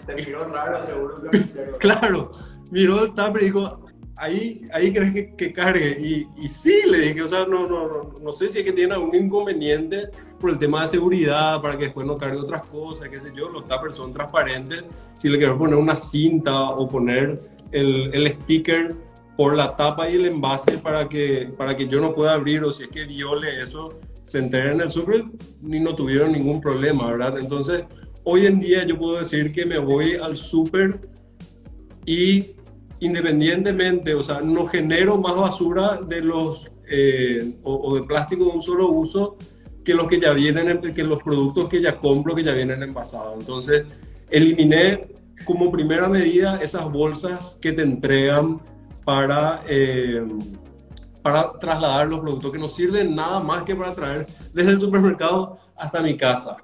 te 0.05 0.15
miró 0.15 0.45
raro 0.45 0.85
seguro 0.85 1.15
claro, 1.79 2.31
miró 2.71 3.03
el 3.03 3.09
tupper 3.13 3.43
y 3.43 3.45
dijo, 3.45 3.77
ahí, 4.15 4.61
ahí 4.73 4.91
crees 4.91 5.13
que, 5.13 5.35
que 5.35 5.53
cargue. 5.53 5.97
Y, 5.99 6.27
y, 6.43 6.49
sí, 6.49 6.81
le 6.87 6.99
dije, 6.99 7.21
o 7.21 7.27
sea, 7.27 7.45
no, 7.45 7.69
no, 7.69 7.87
no, 7.87 8.15
no 8.21 8.33
sé 8.33 8.49
si 8.49 8.59
es 8.59 8.65
que 8.65 8.73
tiene 8.73 8.93
algún 8.93 9.15
inconveniente 9.15 10.09
por 10.39 10.49
el 10.49 10.59
tema 10.59 10.83
de 10.83 10.87
seguridad, 10.87 11.61
para 11.61 11.77
que 11.77 11.85
después 11.85 12.07
no 12.07 12.15
cargue 12.15 12.39
otras 12.39 12.63
cosas, 12.63 13.09
qué 13.09 13.19
sé 13.19 13.31
yo, 13.35 13.49
los 13.49 13.67
tuppers 13.67 13.95
son 13.95 14.13
transparentes. 14.13 14.85
Si 15.15 15.29
le 15.29 15.37
quiero 15.37 15.57
poner 15.57 15.75
una 15.75 15.95
cinta 15.95 16.69
o 16.71 16.87
poner 16.87 17.39
el, 17.71 18.13
el 18.13 18.33
sticker 18.33 18.93
por 19.37 19.55
la 19.55 19.75
tapa 19.75 20.09
y 20.09 20.15
el 20.15 20.25
envase 20.25 20.79
para 20.79 21.07
que, 21.07 21.49
para 21.57 21.75
que 21.75 21.87
yo 21.87 22.01
no 22.01 22.13
pueda 22.13 22.33
abrir 22.33 22.63
o 22.63 22.73
si 22.73 22.83
es 22.83 22.89
que 22.89 23.05
viole 23.05 23.61
eso, 23.61 23.97
se 24.23 24.39
enteren 24.39 24.73
en 24.73 24.81
el 24.81 24.91
súper 24.91 25.25
ni 25.61 25.79
no 25.79 25.95
tuvieron 25.95 26.33
ningún 26.33 26.61
problema, 26.61 27.07
¿verdad? 27.07 27.39
Entonces, 27.39 27.83
hoy 28.23 28.45
en 28.45 28.59
día 28.59 28.85
yo 28.85 28.97
puedo 28.97 29.17
decir 29.19 29.51
que 29.53 29.65
me 29.65 29.77
voy 29.77 30.15
al 30.15 30.37
súper 30.37 30.95
y 32.05 32.47
independientemente, 32.99 34.13
o 34.13 34.23
sea, 34.23 34.41
no 34.41 34.65
genero 34.65 35.17
más 35.17 35.35
basura 35.35 36.01
de 36.01 36.21
los, 36.21 36.69
eh, 36.89 37.53
o, 37.63 37.95
de 37.95 38.03
plástico 38.03 38.45
de 38.45 38.51
un 38.51 38.61
solo 38.61 38.89
uso 38.89 39.37
que 39.89 39.95
los 39.95 40.07
que 40.07 40.19
ya 40.19 40.33
vienen, 40.33 40.79
que 40.93 41.03
los 41.03 41.23
productos 41.23 41.67
que 41.67 41.81
ya 41.81 41.97
compro 41.97 42.35
que 42.35 42.43
ya 42.43 42.53
vienen 42.53 42.83
envasados. 42.83 43.33
Entonces, 43.39 43.85
eliminé 44.29 45.07
como 45.45 45.71
primera 45.71 46.07
medida 46.07 46.59
esas 46.61 46.93
bolsas 46.93 47.57
que 47.59 47.71
te 47.71 47.81
entregan 47.81 48.61
para, 49.03 49.63
eh, 49.67 50.23
para 51.23 51.53
trasladar 51.53 52.07
los 52.07 52.19
productos 52.19 52.51
que 52.51 52.59
no 52.59 52.67
sirven 52.67 53.15
nada 53.15 53.39
más 53.39 53.63
que 53.63 53.75
para 53.75 53.95
traer 53.95 54.27
desde 54.53 54.73
el 54.73 54.79
supermercado 54.79 55.57
hasta 55.75 56.03
mi 56.03 56.15
casa. 56.15 56.57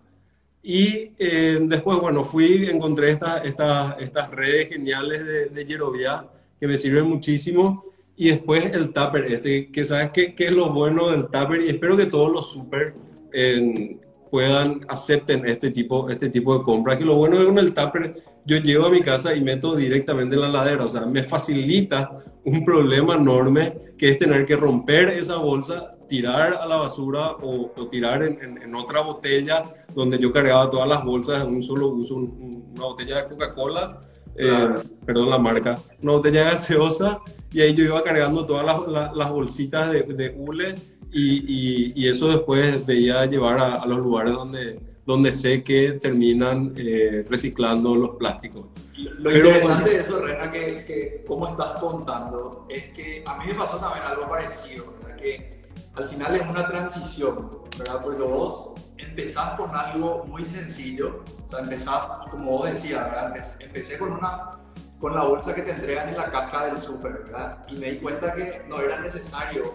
Y 0.61 1.13
eh, 1.17 1.57
después, 1.63 1.99
bueno, 1.99 2.23
fui, 2.23 2.69
encontré 2.69 3.09
estas 3.09 3.43
estas 3.43 3.95
estas 3.99 4.29
redes 4.29 4.69
geniales 4.69 5.25
de, 5.25 5.45
de 5.47 5.65
Yerovia 5.65 6.27
que 6.59 6.67
me 6.67 6.77
sirven 6.77 7.07
muchísimo. 7.07 7.85
Y 8.15 8.29
después 8.29 8.67
el 8.67 8.93
tupper, 8.93 9.25
este, 9.25 9.71
que 9.71 9.83
sabes 9.83 10.11
qué, 10.13 10.35
qué 10.35 10.45
es 10.45 10.51
lo 10.51 10.69
bueno 10.69 11.09
del 11.09 11.23
tupper 11.23 11.61
y 11.61 11.69
espero 11.69 11.97
que 11.97 12.05
todos 12.05 12.31
los 12.31 12.51
super 12.51 12.93
eh, 13.35 13.97
puedan, 14.31 14.81
acepten 14.87 15.45
este 15.45 15.71
tipo, 15.71 16.09
este 16.09 16.29
tipo 16.29 16.57
de 16.57 16.63
compras. 16.63 16.97
Que 16.97 17.05
lo 17.05 17.15
bueno 17.15 17.37
es 17.37 17.45
con 17.45 17.57
el 17.57 17.73
tupper, 17.73 18.15
yo 18.45 18.57
llevo 18.57 18.87
a 18.87 18.89
mi 18.89 19.01
casa 19.01 19.35
y 19.35 19.41
meto 19.41 19.75
directamente 19.75 20.35
en 20.35 20.41
la 20.41 20.49
ladera, 20.49 20.85
o 20.85 20.89
sea, 20.89 21.05
me 21.05 21.23
facilita 21.23 22.23
un 22.43 22.63
problema 22.63 23.15
enorme 23.15 23.73
que 23.97 24.09
es 24.09 24.19
tener 24.19 24.45
que 24.45 24.55
romper 24.55 25.09
esa 25.09 25.37
bolsa, 25.37 25.89
tirar 26.07 26.53
a 26.53 26.65
la 26.67 26.75
basura 26.75 27.31
o, 27.41 27.71
tirar 27.89 28.23
en, 28.23 28.61
en, 28.61 28.75
otra 28.75 29.01
botella 29.01 29.63
donde 29.95 30.19
yo 30.19 30.31
cargaba 30.31 30.69
todas 30.69 30.87
las 30.87 31.03
bolsas 31.03 31.43
en 31.43 31.55
un 31.55 31.63
solo 31.63 31.87
uso, 31.87 32.15
una 32.15 32.83
botella 32.83 33.23
de 33.23 33.29
Coca-Cola, 33.29 34.01
eh, 34.37 34.67
perdón 35.05 35.29
la 35.29 35.37
marca, 35.37 35.79
una 36.03 36.11
botella 36.11 36.43
gaseosa 36.51 37.19
y 37.51 37.61
ahí 37.61 37.73
yo 37.73 37.85
iba 37.85 38.03
cargando 38.03 38.45
todas 38.45 38.65
las, 38.65 39.15
las, 39.15 39.29
bolsitas 39.29 39.91
de, 39.91 40.01
de 40.01 40.35
hule 40.37 40.75
y, 41.11 41.93
y, 41.95 42.07
eso 42.07 42.27
después 42.27 42.85
veía 42.85 43.25
llevar 43.25 43.59
a, 43.59 43.85
los 43.85 43.99
lugares 43.99 44.33
donde, 44.33 44.79
donde 45.05 45.31
sé 45.31 45.63
que 45.63 45.93
terminan 45.93 46.73
eh, 46.77 47.25
reciclando 47.29 47.95
los 47.95 48.15
plásticos. 48.17 48.67
Lo 48.97 49.31
interesante 49.35 49.89
de 49.89 49.99
eso, 49.99 50.19
Rena, 50.19 50.49
que, 50.49 50.83
que 50.85 51.23
como 51.27 51.47
estás 51.47 51.79
contando, 51.79 52.65
es 52.69 52.85
que 52.91 53.23
a 53.25 53.37
mí 53.37 53.45
me 53.47 53.53
pasó 53.53 53.77
también 53.77 54.05
algo 54.05 54.25
parecido, 54.25 54.85
que 55.17 55.65
al 55.95 56.09
final 56.09 56.35
es 56.35 56.41
una 56.41 56.67
transición, 56.67 57.49
¿verdad? 57.77 57.99
Porque 58.01 58.23
vos 58.23 58.71
empezás 58.97 59.55
con 59.55 59.75
algo 59.75 60.23
muy 60.27 60.45
sencillo, 60.45 61.23
o 61.45 61.49
sea, 61.49 61.59
empezás, 61.59 62.05
como 62.31 62.51
vos 62.51 62.71
decías, 62.71 63.05
¿verdad? 63.05 63.33
Empecé 63.59 63.97
con, 63.97 64.13
una, 64.13 64.51
con 64.99 65.15
la 65.15 65.23
bolsa 65.23 65.53
que 65.53 65.61
te 65.61 65.71
entregan 65.71 66.09
en 66.09 66.17
la 66.17 66.31
caja 66.31 66.65
del 66.67 66.77
súper, 66.77 67.23
¿verdad? 67.25 67.65
Y 67.69 67.77
me 67.77 67.91
di 67.91 67.97
cuenta 67.99 68.33
que 68.33 68.63
no 68.67 68.79
era 68.79 68.99
necesario, 68.99 69.73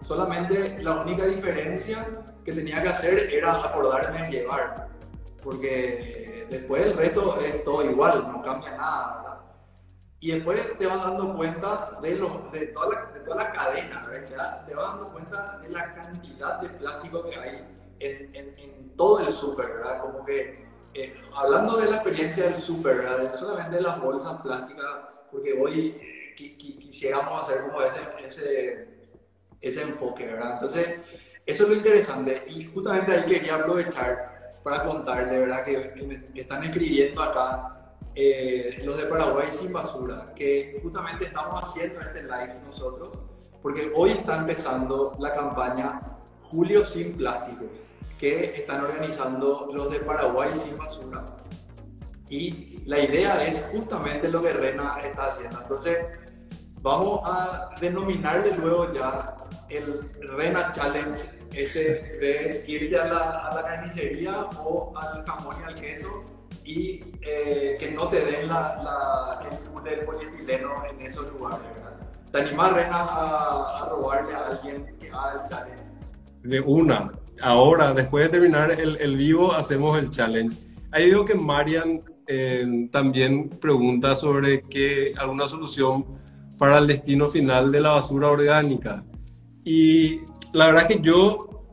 solamente 0.00 0.82
la 0.82 1.00
única 1.00 1.26
diferencia 1.26 2.04
que 2.44 2.52
tenía 2.52 2.82
que 2.82 2.88
hacer 2.88 3.32
era 3.32 3.64
acordarme 3.64 4.22
de 4.22 4.30
llevar, 4.30 4.88
porque 5.42 6.46
después 6.50 6.86
el 6.86 6.96
resto 6.96 7.38
es 7.40 7.62
todo 7.64 7.84
igual, 7.84 8.24
no 8.24 8.42
cambia 8.42 8.72
nada. 8.72 9.30
Y 10.22 10.32
después 10.32 10.76
te 10.76 10.86
vas 10.86 11.02
dando 11.02 11.34
cuenta 11.34 11.98
de, 12.02 12.16
los, 12.16 12.52
de, 12.52 12.66
toda, 12.66 12.88
la, 12.88 13.12
de 13.12 13.20
toda 13.20 13.36
la 13.36 13.52
cadena, 13.52 14.06
¿verdad? 14.06 14.66
Te 14.66 14.74
vas 14.74 14.88
dando 14.90 15.12
cuenta 15.12 15.58
de 15.62 15.68
la 15.70 15.94
cantidad 15.94 16.60
de 16.60 16.68
plástico 16.68 17.24
que 17.24 17.36
hay 17.36 17.56
en, 18.00 18.34
en, 18.34 18.96
todo 18.96 19.20
el 19.20 19.32
súper. 19.32 19.74
Como 20.02 20.22
que, 20.26 20.66
eh, 20.92 21.22
hablando 21.34 21.78
de 21.78 21.86
la 21.86 21.96
experiencia 21.96 22.44
del 22.44 22.60
súper. 22.60 23.30
Solamente 23.34 23.76
de 23.76 23.82
las 23.82 23.98
bolsas 23.98 24.42
plásticas, 24.42 24.84
porque 25.30 25.54
hoy 25.54 25.98
quisiéramos 26.36 27.42
hacer 27.42 27.62
como 27.62 27.80
ese, 27.82 28.00
ese, 28.22 28.89
ese 29.60 29.82
enfoque, 29.82 30.26
¿verdad? 30.26 30.54
Entonces, 30.54 30.88
eso 31.46 31.64
es 31.64 31.68
lo 31.68 31.74
interesante. 31.76 32.44
Y 32.48 32.64
justamente 32.66 33.12
ahí 33.12 33.24
quería 33.24 33.56
aprovechar 33.56 34.58
para 34.62 34.84
contarle, 34.84 35.38
¿verdad? 35.38 35.64
Que 35.64 36.04
me 36.06 36.40
están 36.40 36.64
escribiendo 36.64 37.22
acá 37.22 37.80
eh, 38.14 38.82
los 38.84 38.96
de 38.96 39.04
Paraguay 39.04 39.48
sin 39.52 39.72
basura, 39.72 40.24
que 40.34 40.78
justamente 40.82 41.26
estamos 41.26 41.62
haciendo 41.62 42.00
este 42.00 42.22
live 42.22 42.56
nosotros, 42.64 43.16
porque 43.62 43.90
hoy 43.94 44.10
está 44.10 44.38
empezando 44.38 45.16
la 45.18 45.34
campaña 45.34 46.00
Julio 46.42 46.84
sin 46.84 47.16
plásticos, 47.16 47.94
que 48.18 48.46
están 48.46 48.84
organizando 48.84 49.70
los 49.72 49.90
de 49.90 50.00
Paraguay 50.00 50.50
sin 50.54 50.76
basura. 50.76 51.24
Y 52.28 52.82
la 52.86 53.00
idea 53.00 53.44
es 53.46 53.64
justamente 53.72 54.28
lo 54.28 54.42
que 54.42 54.52
Rena 54.52 54.98
está 55.02 55.24
haciendo. 55.24 55.60
Entonces, 55.60 56.06
vamos 56.82 57.20
a 57.24 57.70
denominarle 57.80 58.56
luego 58.56 58.92
ya 58.92 59.36
el 59.68 60.00
Rena 60.36 60.72
Challenge, 60.72 61.22
ese 61.52 61.80
de 62.20 62.64
ir 62.66 62.90
ya 62.90 63.04
a 63.04 63.08
la, 63.08 63.48
a 63.48 63.54
la 63.54 63.62
carnicería 63.62 64.42
o 64.58 64.92
al 64.96 65.24
jamón 65.24 65.56
y 65.60 65.64
al 65.64 65.74
queso 65.74 66.20
y 66.64 67.04
eh, 67.22 67.76
que 67.78 67.90
no 67.90 68.06
te 68.08 68.24
den 68.24 68.48
la, 68.48 69.40
el 69.44 69.84
del 69.84 70.06
polietileno 70.06 70.74
en 70.88 71.06
esos 71.06 71.30
lugares, 71.32 71.60
¿verdad? 71.74 71.98
¿Te 72.30 72.40
animas, 72.42 72.72
Rena, 72.72 73.00
a, 73.00 73.88
robarle 73.90 74.34
a 74.34 74.46
alguien 74.48 74.96
que 74.98 75.08
haga 75.08 75.42
el 75.42 75.48
challenge? 75.48 75.82
De 76.42 76.60
una. 76.60 77.10
Ahora, 77.42 77.92
después 77.92 78.24
de 78.24 78.30
terminar 78.30 78.70
el, 78.70 78.96
el 79.00 79.16
vivo, 79.16 79.52
hacemos 79.52 79.98
el 79.98 80.10
challenge. 80.10 80.56
Ahí 80.92 81.10
veo 81.10 81.24
que 81.24 81.34
Marian 81.34 82.00
eh, 82.26 82.88
también 82.92 83.48
pregunta 83.48 84.14
sobre 84.14 84.62
qué, 84.68 85.12
alguna 85.18 85.48
solución 85.48 86.04
para 86.60 86.76
el 86.76 86.86
destino 86.86 87.26
final 87.26 87.72
de 87.72 87.80
la 87.80 87.92
basura 87.92 88.28
orgánica. 88.28 89.02
Y 89.64 90.20
la 90.52 90.66
verdad 90.66 90.86
que 90.86 91.00
yo 91.00 91.64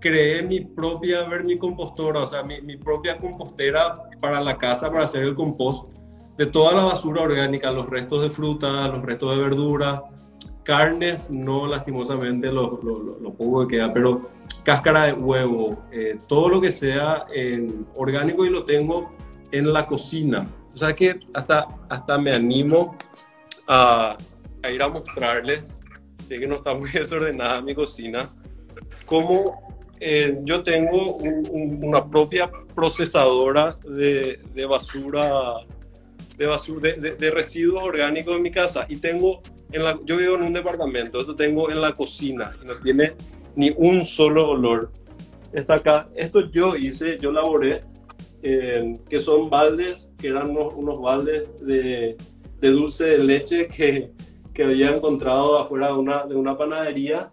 creé 0.00 0.42
mi 0.42 0.60
propia 0.60 1.24
vermicompostora, 1.24 2.20
o 2.20 2.26
sea, 2.26 2.42
mi, 2.42 2.60
mi, 2.60 2.76
propia 2.76 3.16
compostera 3.16 3.94
para 4.20 4.42
la 4.42 4.58
casa, 4.58 4.90
para 4.90 5.04
hacer 5.04 5.22
el 5.22 5.34
compost 5.34 5.96
de 6.36 6.44
toda 6.44 6.74
la 6.74 6.84
basura 6.84 7.22
orgánica, 7.22 7.70
los 7.70 7.88
restos 7.88 8.22
de 8.22 8.28
fruta, 8.28 8.86
los 8.88 9.00
restos 9.00 9.34
de 9.34 9.42
verdura, 9.42 10.04
carnes, 10.62 11.30
no 11.30 11.66
lastimosamente 11.66 12.52
lo, 12.52 12.78
lo, 12.82 13.18
lo 13.18 13.32
poco 13.32 13.66
que 13.66 13.76
queda, 13.76 13.94
pero 13.94 14.18
cáscara 14.62 15.06
de 15.06 15.14
huevo, 15.14 15.84
eh, 15.90 16.18
todo 16.28 16.50
lo 16.50 16.60
que 16.60 16.70
sea 16.70 17.24
orgánico 17.96 18.44
y 18.44 18.50
lo 18.50 18.66
tengo 18.66 19.10
en 19.52 19.72
la 19.72 19.86
cocina. 19.86 20.46
O 20.74 20.76
sea 20.76 20.92
que 20.92 21.18
hasta, 21.32 21.66
hasta 21.88 22.18
me 22.18 22.32
animo 22.32 22.94
a, 23.68 24.16
a 24.62 24.70
ir 24.70 24.82
a 24.82 24.88
mostrarles, 24.88 25.82
sé 26.26 26.38
que 26.38 26.46
no 26.46 26.56
está 26.56 26.74
muy 26.74 26.90
desordenada 26.92 27.62
mi 27.62 27.74
cocina, 27.74 28.28
cómo 29.04 29.68
eh, 30.00 30.38
yo 30.44 30.62
tengo 30.62 31.16
una 31.16 32.08
propia 32.08 32.50
procesadora 32.74 33.74
de, 33.84 34.38
de 34.54 34.66
basura, 34.66 35.54
de, 36.36 36.46
basura 36.46 36.92
de, 36.92 37.30
residuos 37.30 37.82
orgánicos 37.82 38.36
en 38.36 38.42
mi 38.42 38.50
casa. 38.50 38.86
Y 38.88 38.96
tengo, 38.96 39.42
en 39.72 39.84
la, 39.84 39.98
yo 40.04 40.16
vivo 40.16 40.36
en 40.36 40.42
un 40.42 40.52
departamento, 40.52 41.20
esto 41.20 41.34
tengo 41.34 41.70
en 41.70 41.80
la 41.80 41.94
cocina 41.94 42.56
y 42.62 42.66
no 42.66 42.78
tiene 42.78 43.14
ni 43.56 43.74
un 43.76 44.04
solo 44.04 44.48
olor. 44.50 44.92
Está 45.52 45.74
acá, 45.76 46.08
esto 46.14 46.46
yo 46.50 46.76
hice, 46.76 47.18
yo 47.18 47.32
laboré, 47.32 47.82
eh, 48.42 48.92
que 49.08 49.20
son 49.20 49.50
baldes, 49.50 50.08
que 50.18 50.28
eran 50.28 50.50
unos, 50.50 50.74
unos 50.76 51.00
baldes 51.00 51.50
de, 51.66 52.16
de, 52.60 52.70
dulce 52.70 53.04
de 53.04 53.18
leche 53.18 53.66
que, 53.66 54.10
que 54.54 54.64
había 54.64 54.94
encontrado 54.94 55.58
afuera 55.58 55.88
de 55.88 55.94
una, 55.94 56.26
de 56.26 56.34
una 56.34 56.56
panadería 56.56 57.30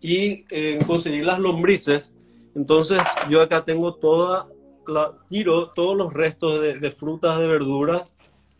y 0.00 0.44
eh, 0.50 0.78
conseguir 0.86 1.24
las 1.24 1.38
lombrices. 1.38 2.14
Entonces 2.54 3.02
yo 3.28 3.42
acá 3.42 3.64
tengo 3.64 3.94
toda 3.94 4.48
la, 4.86 5.12
tiro 5.28 5.70
todos 5.70 5.96
los 5.96 6.12
restos 6.12 6.60
de, 6.60 6.90
frutas, 6.90 7.38
de 7.38 7.46
verduras 7.46 8.04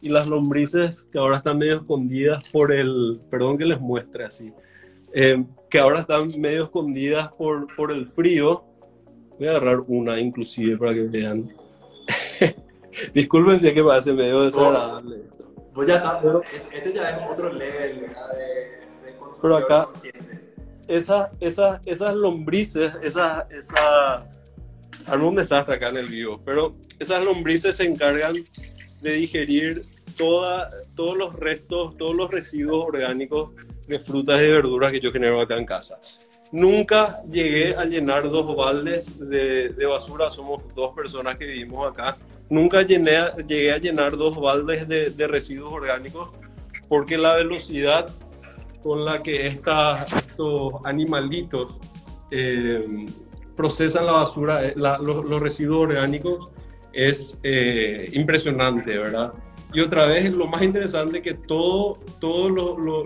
y 0.01 0.09
las 0.09 0.27
lombrices 0.27 1.07
que 1.13 1.19
ahora 1.19 1.39
están 1.39 1.59
medio 1.59 1.77
escondidas 1.77 2.51
por 2.51 2.73
el, 2.73 3.21
perdón 3.31 3.59
que 3.59 3.65
les 3.65 3.81
muestre 3.81 4.25
así, 4.25 4.53
eh, 5.15 5.45
que 5.71 5.79
ahora 5.79 6.01
están 6.01 6.29
medio 6.39 6.65
escondidas 6.65 7.29
por, 7.35 7.75
por 7.77 7.93
el 7.93 8.07
frío. 8.07 8.65
Voy 9.39 9.49
a 9.49 9.51
agarrar 9.53 9.81
una 9.87 10.19
inclusive 10.21 10.77
para 10.77 10.95
que 10.95 11.03
vean. 11.03 11.55
Disculpen 13.15 13.61
si 13.61 13.69
es 13.69 13.75
que 13.75 13.85
parece 13.85 14.13
medio 14.13 14.43
desagradable. 14.43 15.36
Pues 15.77 15.89
ya 15.89 15.97
está, 15.97 16.23
este 16.73 16.93
ya 16.95 17.11
es 17.11 17.31
otro 17.31 17.53
level 17.53 18.01
de, 18.01 18.07
de 18.07 19.15
Pero 19.43 19.57
acá, 19.59 19.89
esas, 20.89 21.29
esas, 21.39 21.81
esas 21.85 22.15
lombrices, 22.15 22.97
esas, 23.03 23.45
esa, 23.51 24.27
algún 25.05 25.35
desastre 25.35 25.75
acá 25.75 25.91
en 25.91 25.99
el 25.99 26.09
vivo, 26.09 26.41
pero 26.43 26.75
esas 26.99 27.23
lombrices 27.23 27.77
se 27.77 27.85
encargan 27.85 28.37
de 29.03 29.13
digerir 29.13 29.83
toda, 30.17 30.71
todos 30.95 31.19
los 31.19 31.35
restos, 31.35 31.95
todos 31.99 32.15
los 32.15 32.31
residuos 32.31 32.87
orgánicos 32.87 33.51
de 33.87 33.99
frutas 33.99 34.41
y 34.41 34.51
verduras 34.51 34.93
que 34.93 35.01
yo 35.01 35.13
genero 35.13 35.43
acá 35.43 35.59
en 35.59 35.67
casa. 35.67 35.99
Nunca 36.53 37.23
llegué 37.31 37.75
a 37.75 37.85
llenar 37.85 38.31
dos 38.31 38.57
baldes 38.57 39.19
de, 39.19 39.71
de 39.71 39.87
basura, 39.87 40.31
somos 40.31 40.63
dos 40.75 40.95
personas 40.95 41.37
que 41.37 41.47
vivimos 41.47 41.87
acá. 41.87 42.17
Nunca 42.49 42.83
llené, 42.83 43.19
llegué 43.47 43.73
a 43.73 43.79
llenar 43.79 44.17
dos 44.17 44.37
baldes 44.41 44.87
de, 44.87 45.11
de 45.11 45.27
residuos 45.27 45.73
orgánicos 45.73 46.31
porque 46.89 47.19
la 47.19 47.37
velocidad 47.37 48.09
con 48.83 49.05
la 49.05 49.23
que 49.23 49.47
estos 49.47 50.75
animalitos 50.85 51.77
eh, 52.31 53.07
procesan 53.57 54.07
la 54.07 54.13
basura, 54.13 54.65
eh, 54.65 54.75
los, 54.77 55.41
residuos 55.41 55.89
orgánicos, 55.89 56.51
es 56.93 57.39
eh, 57.43 58.09
impresionante, 58.13 58.97
¿verdad? 58.97 59.33
Y 59.73 59.81
otra 59.81 60.07
vez, 60.07 60.35
lo 60.35 60.47
más 60.47 60.63
interesante 60.63 61.19
es 61.19 61.25
que 61.25 61.35
todo, 61.35 61.99
todo 62.21 62.49
lo, 62.49 62.79
lo, 62.79 63.05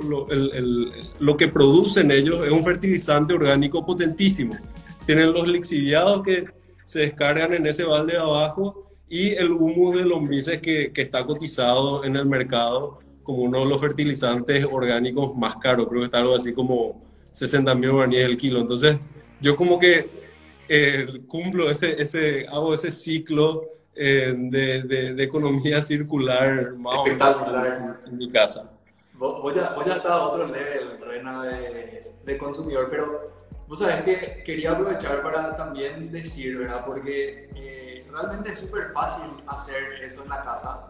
lo, 1.18 1.36
que 1.36 1.48
producen 1.48 2.10
ellos 2.10 2.46
es 2.46 2.52
un 2.52 2.62
fertilizante 2.62 3.32
orgánico 3.32 3.84
potentísimo. 3.84 4.54
Tienen 5.06 5.32
los 5.32 5.48
lixiviados 5.48 6.22
que 6.22 6.44
se 6.84 7.00
descargan 7.00 7.54
en 7.54 7.66
ese 7.66 7.84
balde 7.84 8.12
de 8.12 8.18
abajo 8.18 8.90
y 9.08 9.30
el 9.30 9.50
humus 9.50 9.96
de 9.96 10.04
lombrices 10.04 10.60
que, 10.60 10.92
que 10.92 11.02
está 11.02 11.24
cotizado 11.24 12.04
en 12.04 12.16
el 12.16 12.26
mercado 12.26 13.00
como 13.22 13.42
uno 13.42 13.60
de 13.60 13.66
los 13.66 13.80
fertilizantes 13.80 14.66
orgánicos 14.70 15.36
más 15.36 15.56
caros. 15.56 15.88
Creo 15.88 16.00
que 16.00 16.06
está 16.06 16.18
algo 16.18 16.36
así 16.36 16.52
como 16.52 17.02
60 17.32 17.74
mil 17.74 17.92
guaraníes 17.92 18.24
el 18.24 18.38
kilo. 18.38 18.60
Entonces, 18.60 18.96
yo 19.40 19.56
como 19.56 19.78
que 19.78 20.08
eh, 20.68 21.22
cumplo 21.26 21.70
ese, 21.70 22.00
ese, 22.00 22.46
hago 22.46 22.74
ese 22.74 22.90
ciclo 22.90 23.62
eh, 24.02 24.34
de, 24.34 25.12
de, 25.12 25.22
economía 25.22 25.82
circular 25.82 26.72
más 26.78 26.96
o 26.96 27.04
menos 27.04 28.06
en, 28.06 28.16
mi 28.16 28.30
casa. 28.30 28.70
Voy 29.12 29.58
a, 29.58 29.74
voy 29.74 29.90
a 29.90 29.96
estar 29.96 30.12
a 30.12 30.22
otro 30.22 30.46
nivel, 30.46 30.98
Rena, 31.02 31.42
de, 31.42 32.10
de, 32.24 32.38
consumidor, 32.38 32.88
pero 32.88 33.22
vos 33.68 33.78
sabés 33.78 34.02
que 34.02 34.42
quería 34.42 34.72
aprovechar 34.72 35.22
para 35.22 35.54
también 35.54 36.10
decir, 36.10 36.56
¿verdad? 36.56 36.82
Porque 36.86 37.50
eh, 37.54 38.00
realmente 38.10 38.52
es 38.52 38.60
súper 38.60 38.90
fácil 38.94 39.30
hacer 39.46 40.02
eso 40.02 40.22
en 40.22 40.30
la 40.30 40.44
casa, 40.44 40.80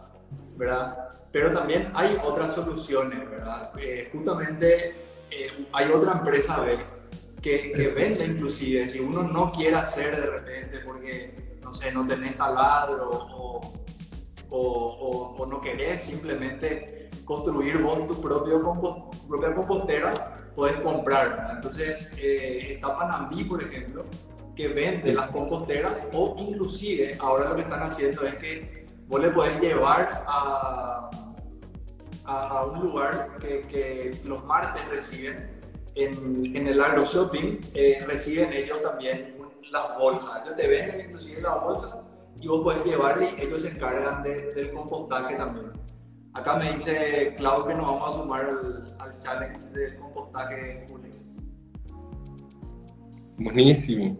¿verdad? 0.55 1.09
Pero 1.33 1.51
también 1.51 1.91
hay 1.93 2.17
otras 2.23 2.53
soluciones, 2.53 3.29
¿verdad? 3.29 3.73
justamente 4.13 4.95
hay 5.73 5.91
otra 5.91 6.13
empresa 6.13 6.65
que, 7.41 7.73
que 7.73 7.87
vende 7.89 8.23
inclusive, 8.23 8.87
si 8.87 9.01
uno 9.01 9.23
no 9.23 9.51
quiere 9.51 9.75
hacer 9.75 10.15
de 10.15 10.27
repente 10.27 10.79
porque 10.85 11.50
no 11.71 11.77
sé, 11.77 11.91
no 11.93 12.05
tenés 12.05 12.35
taladro 12.35 13.11
o, 14.49 15.35
o, 15.39 15.45
no 15.45 15.61
querés 15.61 16.03
simplemente 16.03 17.09
construir 17.23 17.77
vos 17.77 18.05
tu 18.07 18.19
propia 18.19 18.59
compostera, 19.55 20.11
puedes 20.53 20.75
comprar. 20.81 21.53
Entonces, 21.55 22.11
eh, 22.17 22.73
está 22.73 22.97
Panambí, 22.97 23.45
por 23.45 23.63
ejemplo, 23.63 24.03
que 24.53 24.67
vende 24.67 25.13
las 25.13 25.27
composteras 25.29 25.93
o 26.11 26.35
inclusive 26.37 27.15
ahora 27.21 27.49
lo 27.49 27.55
que 27.55 27.61
están 27.61 27.83
haciendo 27.83 28.25
es 28.25 28.33
que 28.35 28.85
vos 29.07 29.21
le 29.21 29.29
podés 29.29 29.57
llevar 29.61 30.25
a, 30.27 31.09
a, 32.25 32.65
un 32.65 32.81
lugar 32.81 33.29
que, 33.39 34.11
los 34.25 34.43
martes 34.43 34.89
reciben 34.89 35.61
en, 35.95 36.67
el 36.67 36.81
Agro 36.81 37.05
Shopping, 37.05 37.61
eh, 37.73 38.03
reciben 38.05 38.51
ellos 38.51 38.81
también 38.83 39.40
las 39.69 39.97
bolsas. 39.97 40.41
Ellos 40.43 40.55
te 40.55 40.67
venden 40.67 41.05
inclusive 41.07 41.41
las 41.41 41.61
bolsas 41.61 41.95
y 42.39 42.47
vos 42.47 42.61
puedes 42.63 42.83
llevarle 42.85 43.33
y 43.37 43.41
ellos 43.41 43.61
se 43.61 43.69
encargan 43.69 44.23
del 44.23 44.71
compostaje 44.73 45.35
también. 45.35 45.71
Acá 46.33 46.55
me 46.55 46.73
dice 46.73 47.35
Clau 47.37 47.67
que 47.67 47.73
nos 47.73 47.85
vamos 47.85 48.09
a 48.09 48.19
sumar 48.19 48.59
al, 48.99 49.11
challenge 49.21 49.65
del 49.71 49.97
compostaje 49.97 50.55
de 50.55 50.85
julio. 50.89 51.11
Buenísimo. 53.39 54.17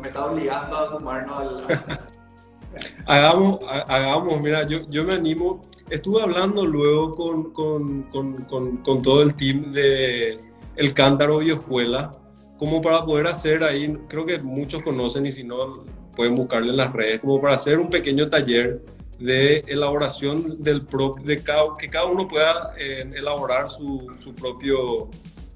Me, 0.00 0.08
está 0.08 0.26
obligando 0.26 0.76
a 0.76 0.90
sumarnos 0.90 1.40
al, 1.40 1.66
hagamos, 3.06 3.60
hagamos, 3.68 4.40
mira, 4.40 4.66
yo, 4.68 4.88
yo 4.90 5.04
me 5.04 5.14
animo. 5.14 5.62
Estuve 5.88 6.22
hablando 6.22 6.66
luego 6.66 7.14
con, 7.14 7.52
con, 7.52 8.02
con, 8.10 8.76
con 8.78 9.02
todo 9.02 9.22
el 9.22 9.34
team 9.34 9.72
de 9.72 10.36
El 10.76 10.92
Cántaro 10.94 11.38
Bioescuela 11.38 12.10
como 12.58 12.80
para 12.80 13.04
poder 13.04 13.26
hacer 13.26 13.62
ahí, 13.62 13.96
creo 14.08 14.24
que 14.26 14.38
muchos 14.38 14.82
conocen 14.82 15.26
y 15.26 15.32
si 15.32 15.44
no, 15.44 15.84
pueden 16.14 16.34
buscarle 16.34 16.70
en 16.70 16.76
las 16.76 16.92
redes, 16.92 17.20
como 17.20 17.40
para 17.40 17.54
hacer 17.54 17.78
un 17.78 17.88
pequeño 17.88 18.28
taller 18.28 18.82
de 19.18 19.58
elaboración 19.66 20.62
del 20.62 20.84
propio, 20.86 21.24
de 21.24 21.36
que 21.36 21.88
cada 21.88 22.06
uno 22.06 22.28
pueda 22.28 22.74
eh, 22.78 23.10
elaborar 23.14 23.70
su, 23.70 24.12
su, 24.18 24.34
propio, 24.34 25.08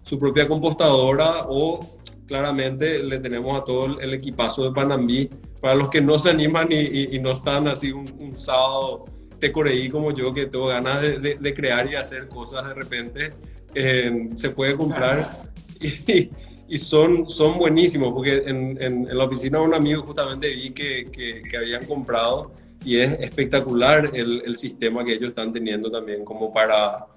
su 0.02 0.18
propia 0.18 0.48
compostadora 0.48 1.46
o 1.48 1.80
claramente 2.26 3.02
le 3.02 3.18
tenemos 3.18 3.60
a 3.60 3.64
todo 3.64 4.00
el, 4.00 4.14
equipazo 4.14 4.64
de 4.64 4.72
Panambí. 4.72 5.28
Para 5.60 5.74
los 5.74 5.90
que 5.90 6.00
no 6.00 6.18
se 6.18 6.30
animan 6.30 6.68
y, 6.70 7.14
y, 7.14 7.18
no 7.18 7.32
están 7.32 7.68
así 7.68 7.92
un, 7.92 8.06
un 8.18 8.34
sábado 8.34 9.04
te 9.40 9.50
coreí 9.50 9.88
como 9.88 10.12
yo, 10.12 10.32
que 10.32 10.46
tengo 10.46 10.66
ganas 10.66 11.00
de, 11.00 11.36
de, 11.40 11.54
crear 11.54 11.90
y 11.90 11.96
hacer 11.96 12.28
cosas 12.28 12.68
de 12.68 12.74
repente, 12.74 13.32
eh, 13.74 14.28
se 14.36 14.50
puede 14.50 14.76
comprar. 14.76 15.50
Y, 15.82 16.28
y 16.70 16.78
son, 16.78 17.28
son 17.28 17.58
buenísimos, 17.58 18.12
porque 18.12 18.44
en, 18.46 18.80
en, 18.80 19.18
la 19.18 19.24
oficina 19.24 19.58
de 19.58 19.64
un 19.64 19.74
amigo 19.74 20.02
justamente 20.02 20.54
vi 20.54 20.70
que, 20.70 21.04
que, 21.04 21.56
habían 21.56 21.84
comprado 21.84 22.52
y 22.84 22.98
es 22.98 23.12
espectacular 23.14 24.08
el, 24.14 24.40
el, 24.46 24.56
sistema 24.56 25.04
que 25.04 25.14
ellos 25.14 25.30
están 25.30 25.52
teniendo 25.52 25.90
también 25.90 26.24
como 26.24 26.52
para, 26.52 27.08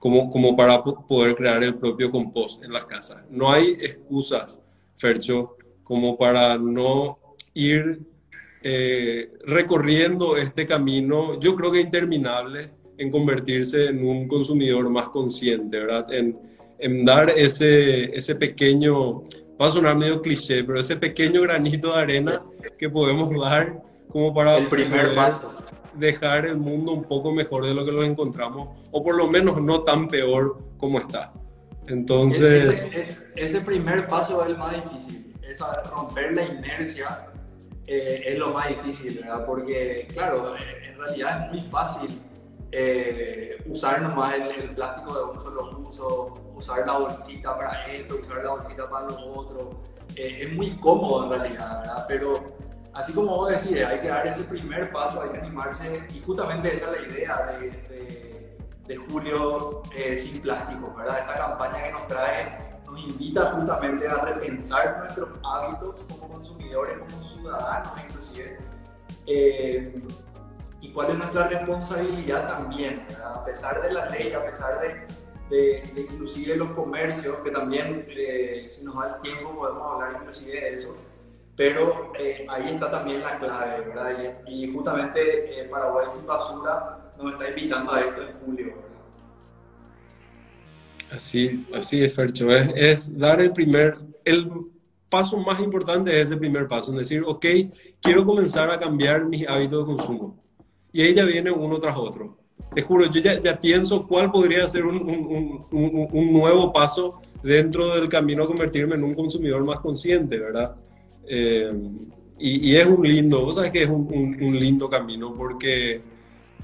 como, 0.00 0.28
como 0.28 0.56
para 0.56 0.82
poder 0.82 1.36
crear 1.36 1.62
el 1.62 1.76
propio 1.76 2.10
compost 2.10 2.64
en 2.64 2.72
las 2.72 2.86
casas. 2.86 3.18
No 3.30 3.52
hay 3.52 3.78
excusas, 3.80 4.58
Fercho, 4.96 5.56
como 5.84 6.18
para 6.18 6.58
no 6.58 7.20
ir 7.54 8.00
eh, 8.64 9.30
recorriendo 9.46 10.36
este 10.36 10.66
camino, 10.66 11.38
yo 11.38 11.54
creo 11.54 11.70
que 11.70 11.80
interminable, 11.80 12.72
en 12.98 13.12
convertirse 13.12 13.86
en 13.86 14.04
un 14.04 14.26
consumidor 14.26 14.90
más 14.90 15.08
consciente, 15.10 15.78
¿verdad? 15.78 16.12
En, 16.12 16.36
en 16.78 17.04
dar 17.04 17.30
ese, 17.30 18.16
ese 18.16 18.34
pequeño, 18.34 19.22
va 19.60 19.66
a 19.66 19.70
sonar 19.70 19.96
medio 19.96 20.22
cliché, 20.22 20.64
pero 20.64 20.80
ese 20.80 20.96
pequeño 20.96 21.42
granito 21.42 21.92
de 21.92 22.00
arena 22.00 22.42
que 22.78 22.88
podemos 22.88 23.30
dar 23.40 23.82
como 24.08 24.32
para 24.32 24.56
el 24.56 24.68
primer 24.68 25.14
paso. 25.14 25.52
dejar 25.94 26.46
el 26.46 26.56
mundo 26.56 26.92
un 26.92 27.04
poco 27.04 27.32
mejor 27.32 27.66
de 27.66 27.74
lo 27.74 27.84
que 27.84 27.92
lo 27.92 28.02
encontramos, 28.02 28.78
o 28.90 29.02
por 29.02 29.16
lo 29.16 29.26
menos 29.26 29.60
no 29.60 29.82
tan 29.82 30.08
peor 30.08 30.58
como 30.78 30.98
está. 31.00 31.32
Entonces... 31.88 32.86
Ese, 33.34 33.60
primer 33.60 34.06
paso 34.06 34.42
es 34.42 34.50
el 34.50 34.58
más 34.58 34.74
difícil, 34.74 35.34
es 35.42 35.58
romper 35.90 36.34
la 36.34 36.44
inercia 36.44 37.28
eh, 37.90 38.22
es 38.26 38.38
lo 38.38 38.50
más 38.50 38.68
difícil, 38.68 39.18
¿verdad? 39.18 39.46
Porque, 39.46 40.06
claro, 40.12 40.54
eh, 40.56 40.90
en 40.90 40.98
realidad 40.98 41.46
es 41.46 41.52
muy 41.52 41.70
fácil 41.70 42.10
eh, 42.72 43.62
usar 43.66 44.02
nomás 44.02 44.34
el, 44.34 44.48
el, 44.50 44.74
plástico 44.74 45.14
de 45.14 45.22
un 45.24 45.42
solo 45.42 45.78
uso, 45.78 46.32
usar 46.54 46.86
la 46.86 46.98
bolsita 46.98 47.56
para 47.56 47.82
esto, 47.84 48.16
usar 48.16 48.44
la 48.44 48.50
bolsita 48.50 48.90
para 48.90 49.06
lo 49.06 49.32
otro. 49.32 49.70
Eh, 50.16 50.38
es 50.42 50.52
muy 50.52 50.76
cómodo 50.78 51.24
en 51.24 51.40
realidad, 51.40 51.78
¿verdad? 51.80 52.04
Pero 52.08 52.34
así 52.92 53.12
como 53.12 53.36
vos 53.36 53.50
decís, 53.50 53.84
hay 53.84 54.00
que 54.00 54.08
dar 54.08 54.26
ese 54.26 54.42
primer 54.44 54.90
paso, 54.92 55.22
hay 55.22 55.30
que 55.30 55.38
animarse 55.38 56.02
y 56.14 56.20
justamente 56.20 56.74
esa 56.74 56.92
es 56.92 57.00
la 57.00 57.08
idea 57.08 57.58
de, 57.58 57.70
de, 57.88 58.58
de 58.86 58.96
Julio 58.96 59.82
eh, 59.96 60.18
sin 60.18 60.40
plásticos, 60.40 60.94
¿verdad? 60.96 61.20
Esta 61.20 61.38
campaña 61.38 61.84
que 61.84 61.92
nos 61.92 62.06
trae 62.08 62.58
nos 62.86 63.00
invita 63.00 63.52
justamente 63.52 64.08
a 64.08 64.24
repensar 64.24 64.98
nuestros 64.98 65.28
hábitos 65.44 66.00
como 66.08 66.32
consumidores, 66.34 66.98
como 66.98 67.22
ciudadanos 67.22 67.92
inclusive. 68.06 68.58
Cuál 70.92 71.10
es 71.10 71.18
nuestra 71.18 71.48
responsabilidad 71.48 72.48
también, 72.48 73.06
a 73.24 73.44
pesar 73.44 73.82
de 73.82 73.92
la 73.92 74.06
ley, 74.08 74.32
a 74.32 74.44
pesar 74.44 74.80
de, 74.80 75.06
de, 75.50 75.82
inclusive 75.96 76.56
los 76.56 76.70
comercios, 76.72 77.38
que 77.40 77.50
también 77.50 78.06
eh, 78.08 78.68
si 78.70 78.82
nos 78.82 78.94
da 78.96 79.16
el 79.16 79.22
tiempo 79.22 79.54
podemos 79.56 79.82
hablar 79.92 80.20
inclusive 80.20 80.52
de 80.52 80.76
eso, 80.76 80.96
pero 81.56 82.12
eh, 82.18 82.46
ahí 82.48 82.74
está 82.74 82.90
también 82.90 83.20
la 83.20 83.38
clave, 83.38 83.84
¿verdad? 83.88 84.34
Y, 84.46 84.72
justamente 84.72 85.60
eh, 85.60 85.64
Paraguay 85.64 86.06
sin 86.08 86.26
basura 86.26 87.12
nos 87.18 87.32
está 87.32 87.48
invitando 87.48 87.92
a 87.92 88.00
esto 88.00 88.22
en 88.22 88.34
julio. 88.36 88.74
Así, 91.10 91.66
así 91.74 92.04
es, 92.04 92.14
Fercho, 92.14 92.50
es, 92.50 93.16
dar 93.18 93.40
el 93.40 93.52
primer, 93.52 93.96
el 94.24 94.50
paso 95.08 95.38
más 95.38 95.58
importante 95.60 96.10
es 96.10 96.28
ese 96.28 96.36
primer 96.36 96.68
paso, 96.68 96.92
es 96.92 96.98
decir, 96.98 97.24
ok, 97.26 97.46
quiero 98.02 98.26
comenzar 98.26 98.70
a 98.70 98.78
cambiar 98.78 99.24
mis 99.24 99.48
hábitos 99.48 99.80
de 99.80 99.96
consumo 99.96 100.47
y 100.98 101.02
ella 101.02 101.24
viene 101.24 101.52
uno 101.52 101.78
tras 101.78 101.96
otro. 101.96 102.38
Te 102.74 102.82
juro, 102.82 103.06
yo 103.06 103.20
ya, 103.20 103.40
ya 103.40 103.60
pienso 103.60 104.04
cuál 104.04 104.32
podría 104.32 104.66
ser 104.66 104.84
un, 104.84 104.96
un, 104.96 105.64
un, 105.70 106.08
un, 106.10 106.32
nuevo 106.32 106.72
paso 106.72 107.20
dentro 107.40 107.94
del 107.94 108.08
camino 108.08 108.42
a 108.42 108.48
convertirme 108.48 108.96
en 108.96 109.04
un 109.04 109.14
consumidor 109.14 109.64
más 109.64 109.78
consciente, 109.78 110.40
¿verdad? 110.40 110.74
Eh, 111.24 111.72
y, 112.40 112.70
y, 112.72 112.74
es 112.74 112.84
un 112.84 113.06
lindo, 113.06 113.44
vos 113.44 113.54
sabes 113.54 113.70
que 113.70 113.84
es 113.84 113.88
un, 113.88 114.58
lindo 114.58 114.90
camino 114.90 115.32
porque, 115.32 116.00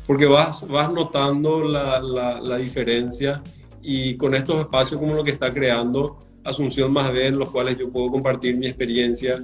porque 0.05 0.27
vas, 0.27 0.67
vas 0.67 0.93
notando 0.93 1.63
la, 1.63 2.01
la, 2.01 2.41
la, 2.41 2.57
diferencia 2.57 3.41
y 3.83 4.17
con 4.17 4.35
estos 4.35 4.63
espacios 4.63 4.99
como 4.99 5.15
lo 5.15 5.23
que 5.23 5.31
está 5.31 5.55
creando 5.55 6.19
Asunción 6.43 6.93
Más 6.93 7.13
bien 7.13 7.27
en 7.27 7.39
los 7.39 7.51
cuales 7.51 7.79
yo 7.79 7.89
puedo 7.89 8.11
compartir 8.11 8.57
mi 8.57 8.67
experiencia. 8.67 9.43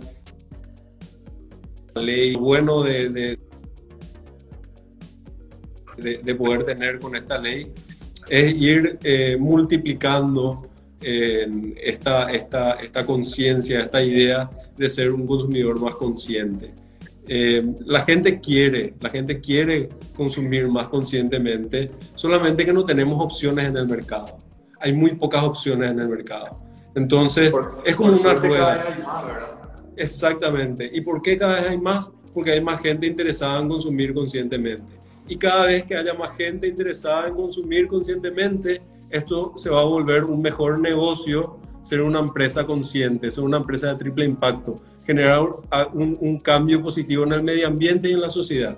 Ley 1.94 2.34
bueno 2.34 2.82
de, 2.82 3.08
de 3.08 3.49
de, 6.00 6.34
poder 6.34 6.64
tener 6.64 6.98
con 6.98 7.14
esta 7.16 7.38
ley 7.38 7.72
es 8.28 8.54
ir 8.54 8.98
eh, 9.02 9.36
multiplicando 9.38 10.66
esta, 11.02 12.30
esta, 12.30 12.72
esta 12.72 13.06
conciencia, 13.06 13.78
esta 13.78 14.02
idea 14.02 14.50
de 14.76 14.90
ser 14.90 15.10
un 15.12 15.26
consumidor 15.26 15.80
más 15.80 15.94
consciente. 15.94 16.72
Eh, 17.32 17.64
la 17.86 18.02
gente 18.02 18.40
quiere, 18.40 18.94
la 19.00 19.08
gente 19.08 19.40
quiere 19.40 19.88
consumir 20.16 20.66
más 20.66 20.88
conscientemente, 20.88 21.88
solamente 22.16 22.64
que 22.64 22.72
no 22.72 22.84
tenemos 22.84 23.22
opciones 23.24 23.68
en 23.68 23.76
el 23.76 23.86
mercado. 23.86 24.38
Hay 24.80 24.92
muy 24.92 25.14
pocas 25.14 25.44
opciones 25.44 25.92
en 25.92 26.00
el 26.00 26.08
mercado. 26.08 26.48
Entonces, 26.96 27.54
es 27.84 27.94
como 27.94 28.14
una 28.14 28.34
rueda. 28.34 28.98
Exactamente. 29.96 30.90
¿Y 30.92 31.02
por 31.02 31.22
qué 31.22 31.38
cada 31.38 31.60
vez 31.60 31.70
hay 31.70 31.78
más? 31.78 32.10
Porque 32.34 32.50
hay 32.50 32.60
más 32.62 32.80
gente 32.80 33.06
interesada 33.06 33.60
en 33.60 33.68
consumir 33.68 34.12
conscientemente. 34.12 34.82
Y 35.30 35.36
cada 35.36 35.66
vez 35.66 35.84
que 35.84 35.96
haya 35.96 36.12
más 36.12 36.32
gente 36.36 36.66
interesada 36.66 37.28
en 37.28 37.36
consumir 37.36 37.86
conscientemente, 37.86 38.82
esto 39.10 39.52
se 39.56 39.70
va 39.70 39.80
a 39.80 39.84
volver 39.84 40.24
un 40.24 40.42
mejor 40.42 40.80
negocio, 40.80 41.56
ser 41.82 42.02
una 42.02 42.18
empresa 42.18 42.66
consciente, 42.66 43.30
ser 43.30 43.44
una 43.44 43.58
empresa 43.58 43.90
de 43.90 43.94
triple 43.94 44.24
impacto, 44.24 44.74
generar 45.06 45.40
un, 45.92 46.40
cambio 46.40 46.82
positivo 46.82 47.22
en 47.22 47.32
el 47.32 47.44
medio 47.44 47.68
ambiente 47.68 48.10
y 48.10 48.12
en 48.14 48.20
la 48.20 48.28
sociedad. 48.28 48.76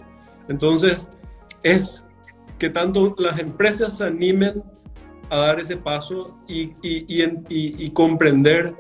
Entonces, 0.51 1.09
es 1.63 2.05
que 2.59 2.69
tanto 2.69 3.15
las 3.17 3.39
empresas 3.39 3.97
se 3.97 4.05
animen 4.05 4.63
a 5.31 5.39
dar 5.39 5.59
ese 5.59 5.79
paso 5.79 6.39
y, 6.49 6.75
y, 6.83 7.25
y, 7.49 7.91
comprender 7.93 8.75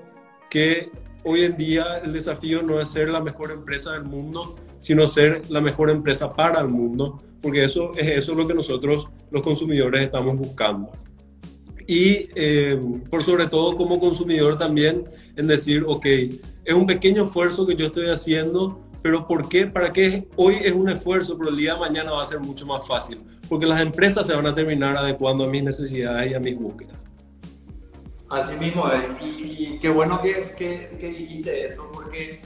que 0.51 0.91
hoy 1.25 1.45
en 1.45 1.57
día 1.57 2.01
el 2.05 2.13
desafío 2.13 2.63
no 2.63 2.79
es 2.81 2.91
ser 2.91 3.09
la 3.09 3.23
mejor 3.23 3.51
empresa 3.51 3.93
del 3.93 4.05
mundo, 4.05 4.57
sino 4.79 5.07
ser 5.07 5.51
la 5.51 5.63
mejor 5.63 5.89
empresa 5.89 6.35
para 6.35 6.61
el 6.61 6.69
mundo, 6.69 7.19
porque 7.43 7.65
eso 7.65 7.93
es 7.97 8.07
eso 8.07 8.35
lo 8.35 8.47
que 8.47 8.55
nosotros 8.55 9.09
los 9.31 9.43
consumidores 9.43 10.03
estamos 10.03 10.37
buscando 10.37 10.91
y 11.87 12.29
eh, 12.35 12.81
por 13.11 13.23
sobre 13.23 13.47
todo 13.47 13.77
como 13.77 13.99
consumidor 13.99 14.59
también 14.59 15.05
en 15.37 15.47
decir, 15.47 15.85
ok, 15.87 16.07
es 16.65 16.75
un 16.75 16.87
pequeño 16.87 17.25
esfuerzo 17.25 17.67
que 17.67 17.77
yo 17.77 17.87
estoy 17.87 18.09
haciendo, 18.09 18.81
pero 19.03 19.27
¿por 19.27 19.49
qué? 19.49 19.67
¿Para 19.67 19.93
qué 19.93 20.29
hoy 20.37 20.57
es 20.63 20.73
un 20.73 20.89
esfuerzo, 20.89 21.37
pero 21.37 21.51
el 21.51 21.57
día 21.57 21.75
de 21.75 21.81
mañana 21.81 22.13
va 22.13 22.23
a 22.23 22.27
ser 22.27 22.41
mucho 22.41 22.67
más 22.67 22.87
fácil? 22.87 23.19
Porque 23.49 23.67
las 23.67 23.81
empresas 23.81 24.27
se 24.27 24.35
van 24.35 24.47
a 24.47 24.55
terminar 24.55 24.97
adecuando 24.97 25.45
a 25.45 25.49
mis 25.49 25.63
necesidades 25.63 26.31
y 26.31 26.35
a 26.35 26.41
mis 26.41 26.57
búsquedas. 26.57 27.07
Así 28.29 28.57
mismo 28.57 28.91
es, 28.91 29.05
y, 29.23 29.79
qué 29.79 29.91
bueno 29.91 30.19
que, 30.23 30.55
que, 30.57 30.89
que, 30.99 31.09
dijiste 31.09 31.67
eso, 31.67 31.91
porque 31.93 32.41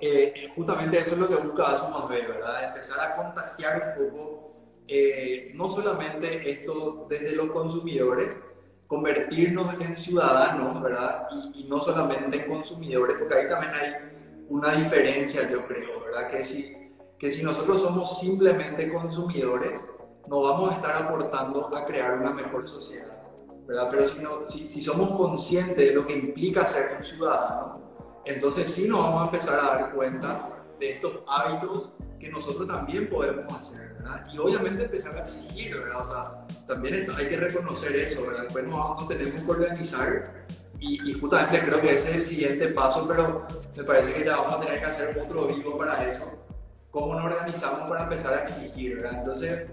eh, 0.00 0.52
justamente 0.54 0.98
eso 0.98 1.12
es 1.12 1.18
lo 1.18 1.28
que 1.28 1.36
busca 1.36 1.74
Asumas 1.74 2.08
B, 2.08 2.22
¿verdad? 2.22 2.68
Empezar 2.68 3.00
a 3.00 3.16
contagiar 3.16 3.96
un 3.98 4.10
poco, 4.10 4.52
eh, 4.86 5.50
no 5.54 5.68
solamente 5.68 6.48
esto 6.48 7.06
desde 7.10 7.32
los 7.32 7.50
consumidores, 7.50 8.36
convertirnos 8.86 9.74
en 9.80 9.96
ciudadanos, 9.96 10.80
¿verdad? 10.82 11.26
Y, 11.54 11.64
no 11.64 11.82
solamente 11.82 12.38
en 12.38 12.50
consumidores, 12.50 13.16
porque 13.18 13.34
ahí 13.34 13.48
también 13.48 13.74
hay 13.74 13.92
una 14.48 14.72
diferencia, 14.72 15.50
yo 15.50 15.66
creo, 15.66 16.00
¿verdad? 16.04 16.30
Que 16.30 16.44
si, 16.44 16.74
que 17.18 17.30
si 17.30 17.42
nosotros 17.42 17.82
somos 17.82 18.18
simplemente 18.18 18.90
consumidores, 18.90 19.78
no 20.28 20.42
vamos 20.42 20.70
a 20.70 20.74
estar 20.76 21.02
aportando 21.02 21.74
a 21.76 21.84
crear 21.84 22.18
una 22.18 22.32
mejor 22.32 22.66
sociedad, 22.68 23.20
¿verdad? 23.66 23.88
Pero 23.90 24.08
si, 24.08 24.18
no, 24.20 24.46
si, 24.46 24.70
si 24.70 24.80
somos 24.80 25.10
conscientes 25.10 25.88
de 25.88 25.92
lo 25.92 26.06
que 26.06 26.14
implica 26.14 26.66
ser 26.66 26.94
un 26.96 27.04
ciudadano, 27.04 27.87
entonces 28.28 28.70
sí 28.70 28.86
nos 28.86 29.00
vamos 29.00 29.22
a 29.22 29.24
empezar 29.26 29.58
a 29.58 29.62
dar 29.62 29.92
cuenta 29.92 30.50
de 30.78 30.92
estos 30.92 31.20
hábitos 31.26 31.90
que 32.20 32.28
nosotros 32.28 32.66
también 32.66 33.08
podemos 33.08 33.52
hacer, 33.52 33.94
¿verdad? 33.94 34.26
Y 34.32 34.38
obviamente 34.38 34.84
empezar 34.84 35.16
a 35.16 35.20
exigir, 35.20 35.78
¿verdad? 35.78 36.00
O 36.00 36.04
sea, 36.04 36.46
también 36.66 37.08
hay 37.16 37.28
que 37.28 37.36
reconocer 37.36 37.94
eso, 37.96 38.22
¿verdad? 38.22 38.44
Después 38.44 38.68
nos, 38.68 39.08
tenemos 39.08 39.42
que 39.42 39.50
organizar 39.50 40.46
y, 40.80 41.12
justamente 41.14 41.60
creo 41.64 41.80
que 41.80 41.94
ese 41.96 42.10
es 42.10 42.16
el 42.16 42.26
siguiente 42.26 42.68
paso, 42.68 43.06
pero 43.08 43.46
me 43.76 43.82
parece 43.82 44.12
que 44.12 44.24
ya 44.24 44.36
vamos 44.36 44.54
a 44.54 44.60
tener 44.60 44.78
que 44.78 44.86
hacer 44.86 45.18
otro 45.18 45.46
vivo 45.46 45.76
para 45.76 46.08
eso. 46.08 46.24
¿Cómo 46.90 47.14
nos 47.14 47.24
organizamos 47.24 47.88
para 47.88 48.04
empezar 48.04 48.34
a 48.34 48.42
exigir, 48.42 48.96
¿verdad? 48.96 49.18
Entonces, 49.18 49.66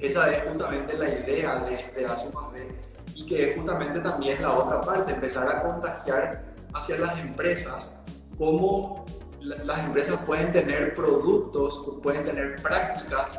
esa 0.00 0.30
es 0.30 0.48
justamente 0.48 0.96
la 0.96 1.08
idea 1.08 1.60
de, 1.60 1.70
de 1.70 2.06
B 2.06 2.68
y 3.14 3.26
que 3.26 3.50
es 3.50 3.56
justamente 3.56 4.00
también 4.00 4.42
la 4.42 4.52
otra 4.52 4.80
parte, 4.80 5.12
empezar 5.12 5.48
a 5.48 5.62
contagiar 5.62 6.55
hacia 6.76 6.98
las 6.98 7.18
empresas 7.18 7.90
cómo 8.38 9.04
las 9.40 9.84
empresas 9.84 10.22
pueden 10.24 10.52
tener 10.52 10.94
productos, 10.94 12.00
pueden 12.02 12.24
tener 12.24 12.56
prácticas 12.62 13.38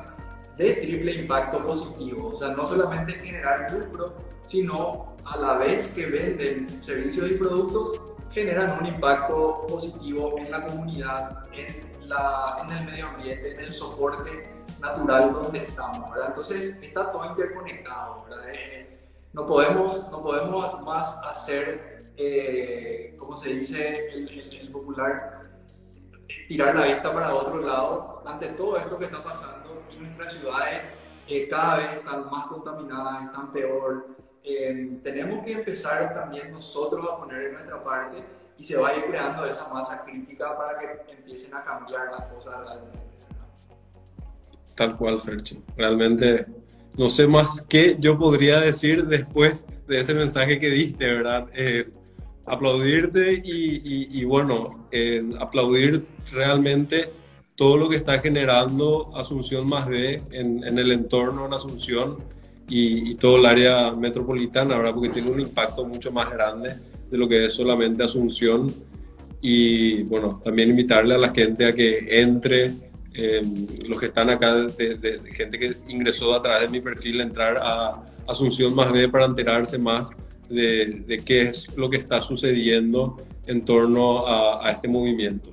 de 0.58 0.74
triple 0.74 1.14
impacto 1.14 1.66
positivo. 1.66 2.34
O 2.34 2.40
sea, 2.40 2.50
no 2.50 2.68
solamente 2.68 3.14
generar 3.14 3.72
lucro, 3.72 4.16
sino 4.46 5.16
a 5.26 5.38
la 5.38 5.56
vez 5.56 5.90
que 5.90 6.06
venden 6.06 6.70
servicios 6.84 7.30
y 7.30 7.34
productos, 7.36 8.02
generan 8.32 8.78
un 8.80 8.88
impacto 8.88 9.66
positivo 9.68 10.36
en 10.38 10.50
la 10.50 10.66
comunidad, 10.66 11.44
en, 11.54 12.08
la, 12.08 12.60
en 12.64 12.78
el 12.78 12.86
medio 12.86 13.08
ambiente, 13.08 13.52
en 13.54 13.60
el 13.60 13.74
soporte 13.74 14.50
natural 14.82 15.34
donde 15.34 15.60
estamos. 15.60 16.10
¿verdad? 16.12 16.30
Entonces, 16.30 16.76
está 16.82 17.12
todo 17.12 17.26
interconectado. 17.26 18.26
¿verdad? 18.30 18.52
No, 19.38 19.46
podemos, 19.46 20.12
no 20.12 20.18
podemos 20.18 20.82
más 20.82 21.16
hacer, 21.24 22.00
eh, 22.18 23.16
como 23.18 23.38
se 23.38 23.54
dice 23.54 24.10
el, 24.10 24.30
el 24.52 24.72
popular, 24.72 25.42
tirar 26.50 26.76
la 26.76 26.86
vista 26.86 27.14
para 27.14 27.34
otro 27.34 27.60
lado 27.60 28.24
ante 28.26 28.48
todo 28.50 28.78
esto 28.78 28.98
que 28.98 29.06
está 29.06 29.24
pasando 29.24 29.68
nuestras 30.00 30.34
ciudades 30.34 30.92
cada 31.50 31.78
vez 31.78 31.92
están 31.94 32.30
más 32.30 32.48
contaminadas, 32.48 33.26
están 33.26 33.52
peor. 33.52 34.08
Eh, 34.44 35.00
tenemos 35.04 35.44
que 35.44 35.52
empezar 35.52 36.14
también 36.14 36.52
nosotros 36.52 37.06
a 37.12 37.18
poner 37.18 37.44
en 37.44 37.54
nuestra 37.54 37.84
parte 37.84 38.24
y 38.58 38.64
se 38.64 38.78
va 38.78 38.90
a 38.90 38.96
ir 38.96 39.06
creando 39.06 39.46
esa 39.46 39.68
masa 39.68 40.04
crítica 40.04 40.58
para 40.58 40.80
que 40.80 41.14
empiecen 41.14 41.54
a 41.54 41.64
cambiar 41.64 42.12
las 42.12 42.30
cosas. 42.30 42.80
Tal 44.76 44.98
cual, 44.98 45.20
Fercho. 45.20 45.58
Realmente 45.76 46.46
no 46.98 47.10
sé 47.10 47.28
más 47.28 47.62
qué 47.70 47.96
yo 48.00 48.18
podría 48.18 48.60
decir 48.60 49.06
después 49.06 49.66
de 49.88 50.00
ese 50.00 50.14
mensaje 50.14 50.60
que 50.60 50.70
diste, 50.70 51.06
¿verdad? 51.06 51.48
Eh, 51.56 51.90
aplaudirte 52.48 53.42
y, 53.44 54.24
bueno, 54.24 54.88
aplaudir 55.40 56.02
realmente 56.32 57.12
todo 57.56 57.78
lo 57.78 57.90
que 57.90 57.98
está 57.98 58.20
generando 58.20 59.12
Asunción 59.16 59.68
más 59.68 59.88
B 59.88 60.22
en, 60.32 60.64
el 60.64 60.92
entorno 60.92 61.46
en 61.46 61.54
Asunción 61.54 62.18
y, 62.70 63.16
todo 63.16 63.38
el 63.38 63.46
área 63.46 63.92
metropolitana, 63.92 64.78
¿verdad? 64.78 64.94
Porque 64.94 65.10
tiene 65.10 65.30
un 65.30 65.42
impacto 65.42 65.86
mucho 65.86 66.12
más 66.12 66.30
grande 66.30 66.74
de 67.12 67.18
lo 67.18 67.28
que 67.28 67.46
es 67.46 67.54
solamente 67.54 68.04
Asunción. 68.04 68.72
Y 69.42 70.04
bueno, 70.04 70.42
también 70.44 70.70
invitarle 70.70 71.16
a 71.16 71.18
la 71.18 71.34
gente 71.34 71.66
a 71.66 71.74
que 71.74 72.22
entre, 72.22 72.72
em, 73.18 73.68
los 73.88 74.00
que 74.00 74.06
están 74.06 74.30
acá, 74.30 74.54
de, 74.54 75.22
gente 75.34 75.58
que 75.60 75.76
ingresó 75.88 76.34
a 76.34 76.42
través 76.42 76.62
de 76.62 76.70
mi 76.70 76.80
perfil, 76.80 77.22
entrar 77.22 77.58
a 77.58 78.06
Asunción 78.28 78.76
más 78.76 78.92
B 78.92 79.08
para 79.08 79.26
enterarse 79.26 79.78
más 79.78 80.10
de, 80.50 81.24
qué 81.26 81.44
es 81.44 81.76
lo 81.78 81.90
que 81.90 81.98
está 81.98 82.22
sucediendo 82.22 83.18
en 83.46 83.64
torno 83.64 84.28
a, 84.28 84.70
este 84.70 84.88
movimiento. 84.88 85.50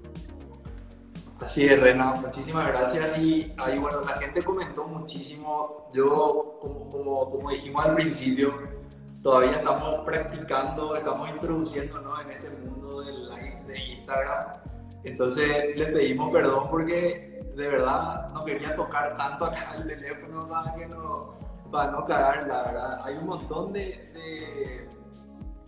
Así 1.41 1.65
es, 1.67 1.79
Rena, 1.79 2.15
muchísimas 2.15 2.69
gracias. 2.69 3.19
Y 3.23 3.53
ahí, 3.59 3.79
bueno, 3.79 4.01
la 4.01 4.15
gente 4.19 4.43
comentó 4.43 4.87
muchísimo. 4.89 5.91
Yo, 5.93 6.59
como, 6.61 7.31
como, 7.31 7.51
dijimos 7.51 7.85
al 7.85 7.95
principio, 7.95 8.61
todavía 9.23 9.53
estamos 9.53 10.05
practicando, 10.05 10.97
estamos 10.97 11.31
introduciéndonos 11.31 12.21
en 12.23 12.31
este 12.31 12.61
mundo 12.61 13.03
del 13.03 13.15
live 13.29 13.63
de 13.69 13.85
Instagram. 13.97 14.47
Entonces, 15.05 15.77
les 15.77 15.89
pedimos 15.89 16.33
perdón 16.33 16.65
porque 16.71 17.34
de 17.57 17.69
verdad 17.69 18.29
no 18.33 18.45
quería 18.45 18.75
tocar 18.75 19.15
tanto 19.15 19.47
acá 19.47 19.75
el 19.77 19.87
teléfono 19.87 20.45
para 20.47 20.75
que 20.75 20.87
no 20.87 21.35
para 21.75 21.91
no 21.91 22.05
cagar, 22.05 22.47
la 22.47 22.63
verdad. 22.63 23.01
Hay 23.05 23.17
un 23.17 23.27
montón 23.27 23.73
de, 23.73 24.87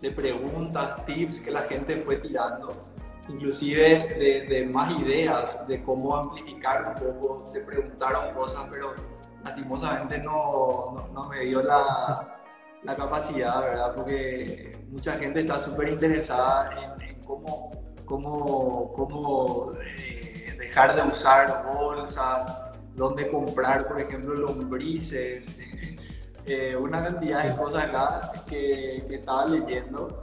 de, 0.00 0.10
preguntas, 0.12 1.04
tips 1.04 1.40
que 1.40 1.50
la 1.50 1.62
gente 1.62 2.00
fue 2.04 2.16
tirando, 2.18 2.72
inclusive 3.28 4.46
de, 4.48 4.66
más 4.66 4.96
ideas 5.00 5.66
de 5.66 5.82
cómo 5.82 6.16
amplificar 6.16 6.94
un 6.96 7.20
poco, 7.20 7.46
te 7.52 7.60
preguntaron 7.62 8.32
cosas, 8.34 8.66
pero 8.70 8.94
lastimosamente 9.44 10.18
no, 10.18 11.08
no, 11.12 11.28
me 11.28 11.40
dio 11.40 11.60
la, 11.60 12.40
la, 12.84 12.94
capacidad, 12.94 13.60
¿verdad? 13.62 13.94
Porque 13.96 14.70
mucha 14.88 15.18
gente 15.18 15.40
está 15.40 15.58
súper 15.58 15.88
interesada 15.88 16.70
en, 17.00 17.20
cómo, 17.22 17.72
cómo, 18.04 18.92
cómo 18.92 19.72
eh, 19.82 20.15
dejar 20.76 20.94
de 20.94 21.10
usar 21.10 21.64
bolsas, 21.64 22.70
dónde 22.94 23.26
comprar, 23.28 23.88
por 23.88 23.98
ejemplo, 23.98 24.34
lombrices, 24.34 25.58
eh, 26.46 26.76
una 26.76 27.02
cantidad 27.02 27.44
de 27.44 27.56
cosas 27.56 27.84
acá 27.84 28.32
que, 28.46 28.96
estaba 29.08 29.46
leyendo. 29.46 30.20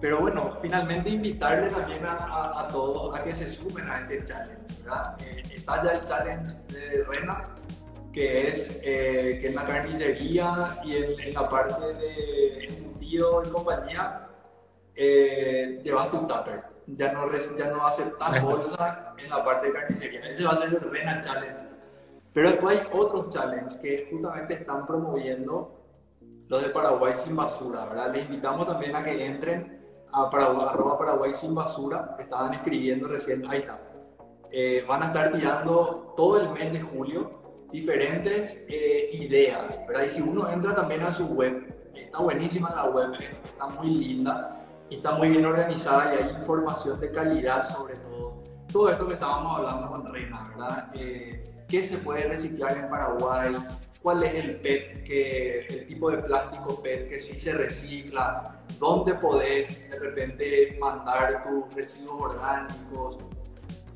Pero 0.00 0.20
bueno, 0.20 0.56
finalmente 0.62 1.10
invitarle 1.10 1.68
también 1.70 2.06
a, 2.06 2.60
a, 2.60 2.68
todos 2.68 3.18
a 3.18 3.24
que 3.24 3.34
se 3.34 3.52
sumen 3.52 3.90
a 3.90 3.96
este 4.02 4.24
challenge. 4.24 4.84
¿verdad? 4.84 5.16
Eh, 5.20 5.42
está 5.52 5.82
ya 5.82 5.90
el 5.90 6.04
challenge 6.04 6.54
de 6.68 7.04
Rena, 7.04 7.42
que 8.12 8.48
es 8.50 8.80
eh, 8.84 9.38
que 9.40 9.48
en 9.48 9.56
la 9.56 9.66
carnicería 9.66 10.78
y 10.84 10.96
en, 10.96 11.34
la 11.34 11.42
parte 11.42 11.84
de 11.98 12.66
embutido 12.66 13.42
y 13.44 13.48
compañía 13.50 14.28
eh, 14.94 15.80
llevas 15.82 16.08
tu 16.12 16.18
tupper. 16.18 16.77
Ya 16.96 17.12
no, 17.12 17.30
ya 17.58 17.70
no 17.70 17.86
aceptas 17.86 18.42
bolsa 18.42 19.14
en 19.18 19.28
la 19.28 19.44
parte 19.44 19.66
de 19.66 19.72
carnicería. 19.74 20.20
Ese 20.20 20.44
va 20.44 20.52
a 20.52 20.56
ser 20.56 20.68
el 20.68 20.90
Rena 20.90 21.20
Challenge. 21.20 21.64
Pero 22.32 22.50
después 22.50 22.80
hay 22.80 22.86
otros 22.92 23.30
challenges 23.30 23.74
que 23.76 24.08
justamente 24.10 24.54
están 24.54 24.86
promoviendo 24.86 25.78
los 26.48 26.62
de 26.62 26.70
Paraguay 26.70 27.14
sin 27.16 27.36
basura, 27.36 27.84
¿verdad? 27.86 28.14
Les 28.14 28.24
invitamos 28.24 28.66
también 28.66 28.96
a 28.96 29.04
que 29.04 29.26
entren 29.26 29.78
a 30.12 30.30
Paraguay, 30.30 30.66
arroba 30.70 30.98
Paraguay 30.98 31.34
sin 31.34 31.54
basura, 31.54 32.16
estaban 32.18 32.54
escribiendo 32.54 33.08
recién, 33.08 33.44
ahí 33.50 33.60
está. 33.60 33.80
Eh, 34.50 34.84
van 34.88 35.02
a 35.02 35.06
estar 35.06 35.32
tirando 35.32 36.14
todo 36.16 36.40
el 36.40 36.48
mes 36.50 36.72
de 36.72 36.80
julio 36.80 37.38
diferentes 37.70 38.58
eh, 38.68 39.08
ideas, 39.12 39.78
¿verdad? 39.86 40.04
Y 40.04 40.10
si 40.10 40.22
uno 40.22 40.48
entra 40.48 40.74
también 40.74 41.02
a 41.02 41.12
su 41.12 41.26
web, 41.26 41.90
está 41.94 42.20
buenísima 42.20 42.70
la 42.74 42.84
web, 42.86 43.12
está 43.44 43.66
muy 43.66 43.90
linda, 43.90 44.57
está 44.96 45.12
muy 45.12 45.28
bien 45.28 45.44
organizada 45.44 46.14
y 46.14 46.22
hay 46.22 46.30
información 46.36 47.00
de 47.00 47.10
calidad 47.12 47.68
sobre 47.68 47.96
todo. 47.96 48.42
Todo 48.72 48.90
esto 48.90 49.06
que 49.06 49.14
estábamos 49.14 49.58
hablando 49.58 49.90
con 49.90 50.12
Reina, 50.12 50.44
¿verdad? 50.48 50.90
Eh, 50.94 51.44
¿Qué 51.68 51.84
se 51.84 51.98
puede 51.98 52.24
reciclar 52.24 52.76
en 52.76 52.88
Paraguay? 52.88 53.56
¿Cuál 54.02 54.22
es 54.22 54.34
el 54.34 54.60
PET, 54.60 55.04
que, 55.04 55.66
el 55.66 55.86
tipo 55.86 56.10
de 56.10 56.18
plástico 56.18 56.82
PET 56.82 57.08
que 57.08 57.18
sí 57.18 57.40
se 57.40 57.52
recicla? 57.52 58.62
¿Dónde 58.78 59.14
podés 59.14 59.88
de 59.90 59.98
repente 59.98 60.78
mandar 60.80 61.44
tus 61.44 61.74
residuos 61.74 62.22
orgánicos? 62.22 63.18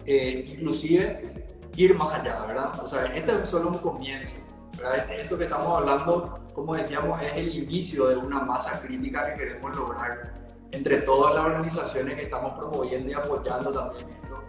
Eh, 0.04 0.44
inclusive 0.48 1.46
ir 1.76 1.94
más 1.96 2.14
allá, 2.14 2.44
¿verdad? 2.46 2.72
O 2.82 2.88
sea, 2.88 3.06
este 3.06 3.32
es 3.42 3.48
solo 3.48 3.68
un 3.68 3.78
comienzo. 3.78 4.34
Este, 4.72 5.20
esto 5.22 5.38
que 5.38 5.44
estamos 5.44 5.78
hablando, 5.78 6.40
como 6.54 6.74
decíamos, 6.74 7.22
es 7.22 7.32
el 7.34 7.54
inicio 7.54 8.08
de 8.08 8.16
una 8.16 8.40
masa 8.40 8.80
crítica 8.80 9.26
que 9.26 9.36
queremos 9.36 9.76
lograr 9.76 10.41
entre 10.72 11.02
todas 11.02 11.34
las 11.34 11.44
organizaciones 11.44 12.14
que 12.14 12.22
estamos 12.22 12.54
promoviendo 12.54 13.10
y 13.10 13.12
apoyando 13.14 13.72
también 13.72 14.08
esto. 14.22 14.42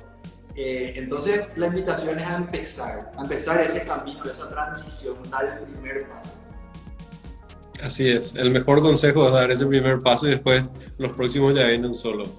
Eh, 0.55 0.93
entonces, 0.97 1.45
la 1.57 1.67
invitación 1.67 2.19
es 2.19 2.27
a 2.27 2.37
empezar, 2.37 3.11
a 3.17 3.21
empezar 3.21 3.59
ese 3.61 3.83
camino, 3.83 4.23
esa 4.23 4.47
transición, 4.47 5.17
dar 5.29 5.45
el 5.45 5.67
primer 5.67 6.07
paso. 6.09 6.39
Así 7.81 8.07
es, 8.07 8.35
el 8.35 8.51
mejor 8.51 8.81
consejo 8.81 9.27
es 9.27 9.33
dar 9.33 9.51
ese 9.51 9.65
primer 9.65 9.99
paso 9.99 10.27
y 10.27 10.31
después 10.31 10.63
los 10.97 11.11
próximos 11.13 11.53
ya 11.53 11.67
vienen 11.67 11.95
solos. 11.95 12.29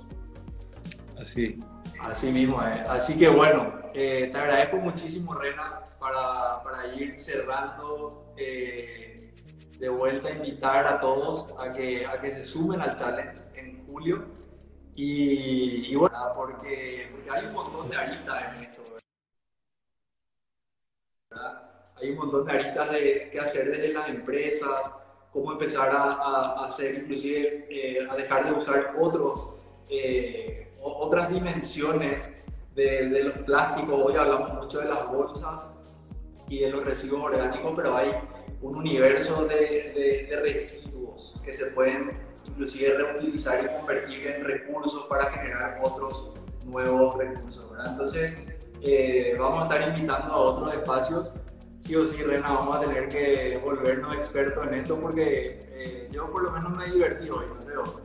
Así. 1.20 1.61
Así 2.01 2.30
mismo 2.30 2.62
es. 2.62 2.80
Así 2.89 3.18
que 3.18 3.28
bueno, 3.28 3.74
eh, 3.95 4.30
te 4.32 4.39
agradezco 4.39 4.76
muchísimo, 4.76 5.35
Rena, 5.35 5.82
para, 6.01 6.62
para 6.62 6.95
ir 6.95 7.18
cerrando. 7.18 8.32
Eh, 8.37 9.14
de 9.78 9.89
vuelta 9.89 10.28
a 10.28 10.32
invitar 10.32 10.87
a 10.87 11.01
todos 11.01 11.47
a 11.59 11.72
que, 11.72 12.07
a 12.07 12.20
que 12.20 12.35
se 12.35 12.45
sumen 12.45 12.80
al 12.80 12.99
challenge 12.99 13.39
en 13.39 13.43
julio. 13.95 14.24
Y, 14.97 15.92
y 15.92 15.95
bueno, 15.95 16.16
porque, 16.36 17.09
hay 17.30 17.47
un 17.47 17.53
montón 17.53 17.88
de 17.90 17.97
aristas 17.97 18.57
en 18.57 18.64
esto. 18.64 18.82
Hay 21.97 22.11
un 22.11 22.16
montón 22.16 22.45
de 22.47 22.53
aristas 22.53 22.92
de, 22.92 23.30
que 23.30 23.40
hacer 23.40 23.70
desde 23.70 23.92
las 23.92 24.09
empresas, 24.09 24.92
cómo 25.32 25.53
empezar 25.53 25.90
a, 25.90 26.12
a 26.12 26.66
hacer, 26.66 26.95
inclusive 26.97 27.66
eh, 27.70 28.07
a 28.09 28.16
dejar 28.16 28.47
de 28.47 28.53
usar 28.53 28.95
otros, 29.01 29.51
otras 30.80 31.30
dimensiones 31.30 32.28
de, 32.74 33.24
los 33.24 33.38
plásticos, 33.40 34.03
hoy 34.07 34.14
hablamos 34.16 34.55
mucho 34.55 34.80
de 34.80 34.86
las 34.86 35.09
bolsas 35.09 35.70
y 36.49 36.61
de 36.61 36.70
los 36.70 36.84
residuos 36.84 37.22
orgánicos, 37.22 37.72
pero 37.76 37.97
hay 37.97 38.11
un 38.61 38.76
universo 38.76 39.45
de, 39.47 40.26
de, 40.28 40.40
residuos 40.40 41.34
que 41.45 41.55
se 41.55 41.66
pueden 41.66 42.09
inclusive 42.55 42.96
reutilizar 42.96 43.64
y 43.64 43.76
convertir 43.76 44.26
en 44.26 44.44
recursos 44.44 45.07
para 45.09 45.26
generar 45.26 45.80
otros 45.82 46.32
nuevos 46.66 47.16
recursos. 47.16 47.66
Entonces, 47.86 48.34
eh, 48.82 49.34
vamos 49.38 49.61
a 49.61 49.62
estar 49.64 49.88
invitando 49.88 50.32
a 50.32 50.36
otros 50.36 50.72
espacios. 50.72 51.32
Sí 51.78 51.94
o 51.96 52.07
sí, 52.07 52.22
Rena, 52.22 52.48
vamos 52.48 52.76
a 52.76 52.80
tener 52.80 53.09
que 53.09 53.61
volvernos 53.62 54.14
expertos 54.14 54.64
en 54.64 54.74
esto 54.74 54.98
porque 54.98 55.61
eh, 55.70 56.09
yo 56.11 56.30
por 56.30 56.42
lo 56.42 56.52
menos 56.52 56.70
me 56.72 56.86
divertí 56.86 57.28
hoy, 57.28 57.44
no 57.55 57.61
sé. 57.61 58.02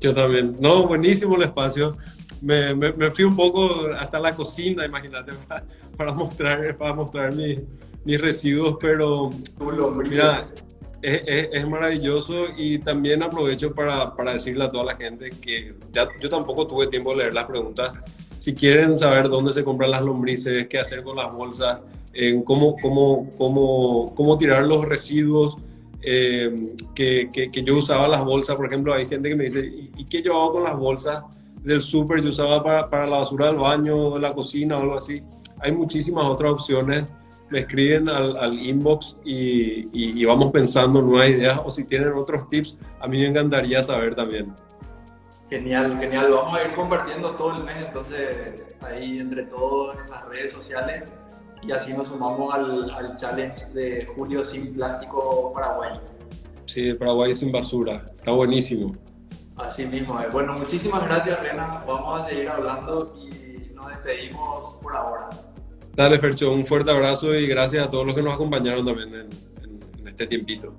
Yo 0.00 0.14
también. 0.14 0.56
No, 0.58 0.86
buenísimo 0.86 1.36
el 1.36 1.42
espacio 1.42 1.96
me, 2.40 2.74
me, 2.74 3.10
fui 3.10 3.24
un 3.24 3.36
poco 3.36 3.88
hasta 3.96 4.18
la 4.18 4.34
cocina, 4.34 4.86
imagínate, 4.86 5.32
para, 5.96 6.12
mostrar, 6.12 6.76
para 6.76 6.94
mostrar 6.94 7.34
mis, 7.34 7.60
mis 8.04 8.20
residuos, 8.20 8.78
pero 8.80 9.30
mira, 10.04 10.46
es, 11.02 11.68
maravilloso 11.68 12.46
y 12.56 12.78
también 12.78 13.22
aprovecho 13.22 13.74
para, 13.74 14.12
decirle 14.32 14.64
a 14.64 14.70
toda 14.70 14.84
la 14.84 14.96
gente 14.96 15.30
que 15.30 15.74
yo 16.20 16.28
tampoco 16.28 16.66
tuve 16.66 16.86
tiempo 16.86 17.10
de 17.12 17.18
leer 17.18 17.34
las 17.34 17.46
preguntas. 17.46 17.92
Si 18.38 18.54
quieren 18.54 18.98
saber 18.98 19.28
dónde 19.28 19.52
se 19.52 19.64
compran 19.64 19.90
las 19.90 20.02
lombrices, 20.02 20.66
qué 20.68 20.78
hacer 20.78 21.02
con 21.02 21.16
las 21.16 21.34
bolsas, 21.34 21.80
en 22.12 22.42
cómo, 22.42 22.76
tirar 24.38 24.64
los 24.64 24.86
residuos, 24.88 25.56
eh, 26.02 26.50
que, 26.94 27.28
yo 27.64 27.76
usaba 27.76 28.08
las 28.08 28.24
bolsas, 28.24 28.56
por 28.56 28.66
ejemplo, 28.66 28.94
hay 28.94 29.06
gente 29.06 29.28
que 29.28 29.36
me 29.36 29.44
dice, 29.44 29.60
¿y, 29.60 29.90
¿y 29.96 30.04
qué 30.06 30.22
yo 30.22 30.40
hago 30.40 30.54
con 30.54 30.64
las 30.64 30.76
bolsas? 30.76 31.22
del 31.62 31.82
súper 31.82 32.22
yo 32.22 32.30
usaba 32.30 32.62
para, 32.62 32.88
para, 32.88 33.06
la 33.06 33.18
basura 33.18 33.46
del 33.46 33.56
baño, 33.56 34.14
de 34.14 34.20
la 34.20 34.32
cocina 34.32 34.78
o 34.78 34.82
algo 34.82 34.96
así. 34.96 35.22
Hay 35.60 35.72
muchísimas 35.72 36.24
otras 36.26 36.52
opciones. 36.52 37.12
Me 37.50 37.60
escriben 37.60 38.08
al, 38.08 38.36
al 38.36 38.58
inbox 38.58 39.16
y, 39.24 39.88
y, 39.92 40.24
vamos 40.24 40.52
pensando 40.52 41.02
nuevas 41.02 41.30
ideas 41.30 41.60
o 41.64 41.70
si 41.70 41.84
tienen 41.84 42.12
otros 42.12 42.48
tips, 42.48 42.78
a 43.00 43.08
mí 43.08 43.18
me 43.18 43.26
encantaría 43.26 43.82
saber 43.82 44.14
también. 44.14 44.54
Genial, 45.48 45.98
genial. 45.98 46.30
Vamos 46.32 46.58
a 46.58 46.64
ir 46.64 46.74
compartiendo 46.76 47.30
todo 47.30 47.56
el 47.56 47.64
mes 47.64 47.76
entonces 47.84 48.76
ahí 48.82 49.18
entre 49.18 49.46
todos 49.46 49.96
en 49.98 50.10
las 50.10 50.28
redes 50.28 50.52
sociales 50.52 51.12
y 51.62 51.72
así 51.72 51.92
nos 51.92 52.08
sumamos 52.08 52.54
al, 52.54 52.90
al 52.90 53.16
challenge 53.16 53.66
de 53.74 54.06
Julio 54.14 54.46
sin 54.46 54.72
plástico 54.74 55.52
Paraguay. 55.52 56.00
Sí, 56.66 56.94
Paraguay 56.94 57.34
sin 57.34 57.50
basura. 57.50 58.04
Está 58.16 58.30
buenísimo. 58.30 58.92
Así 59.56 59.84
mismo. 59.86 60.18
Bueno, 60.32 60.54
muchísimas 60.54 61.04
gracias, 61.04 61.40
Rena. 61.42 61.82
Vamos 61.86 62.20
a 62.20 62.28
seguir 62.28 62.48
hablando 62.48 63.12
y 63.16 63.74
nos 63.74 63.88
despedimos 63.88 64.76
por 64.80 64.96
ahora. 64.96 65.28
Dale, 66.00 66.18
Fercho, 66.18 66.50
un 66.50 66.64
fuerte 66.64 66.90
abrazo 66.90 67.34
y 67.34 67.46
gracias 67.46 67.86
a 67.86 67.90
todos 67.90 68.06
los 68.06 68.16
que 68.16 68.22
nos 68.22 68.32
acompañaron 68.32 68.86
también 68.86 69.14
en, 69.14 70.08
este 70.08 70.26
tiempito. 70.26 70.74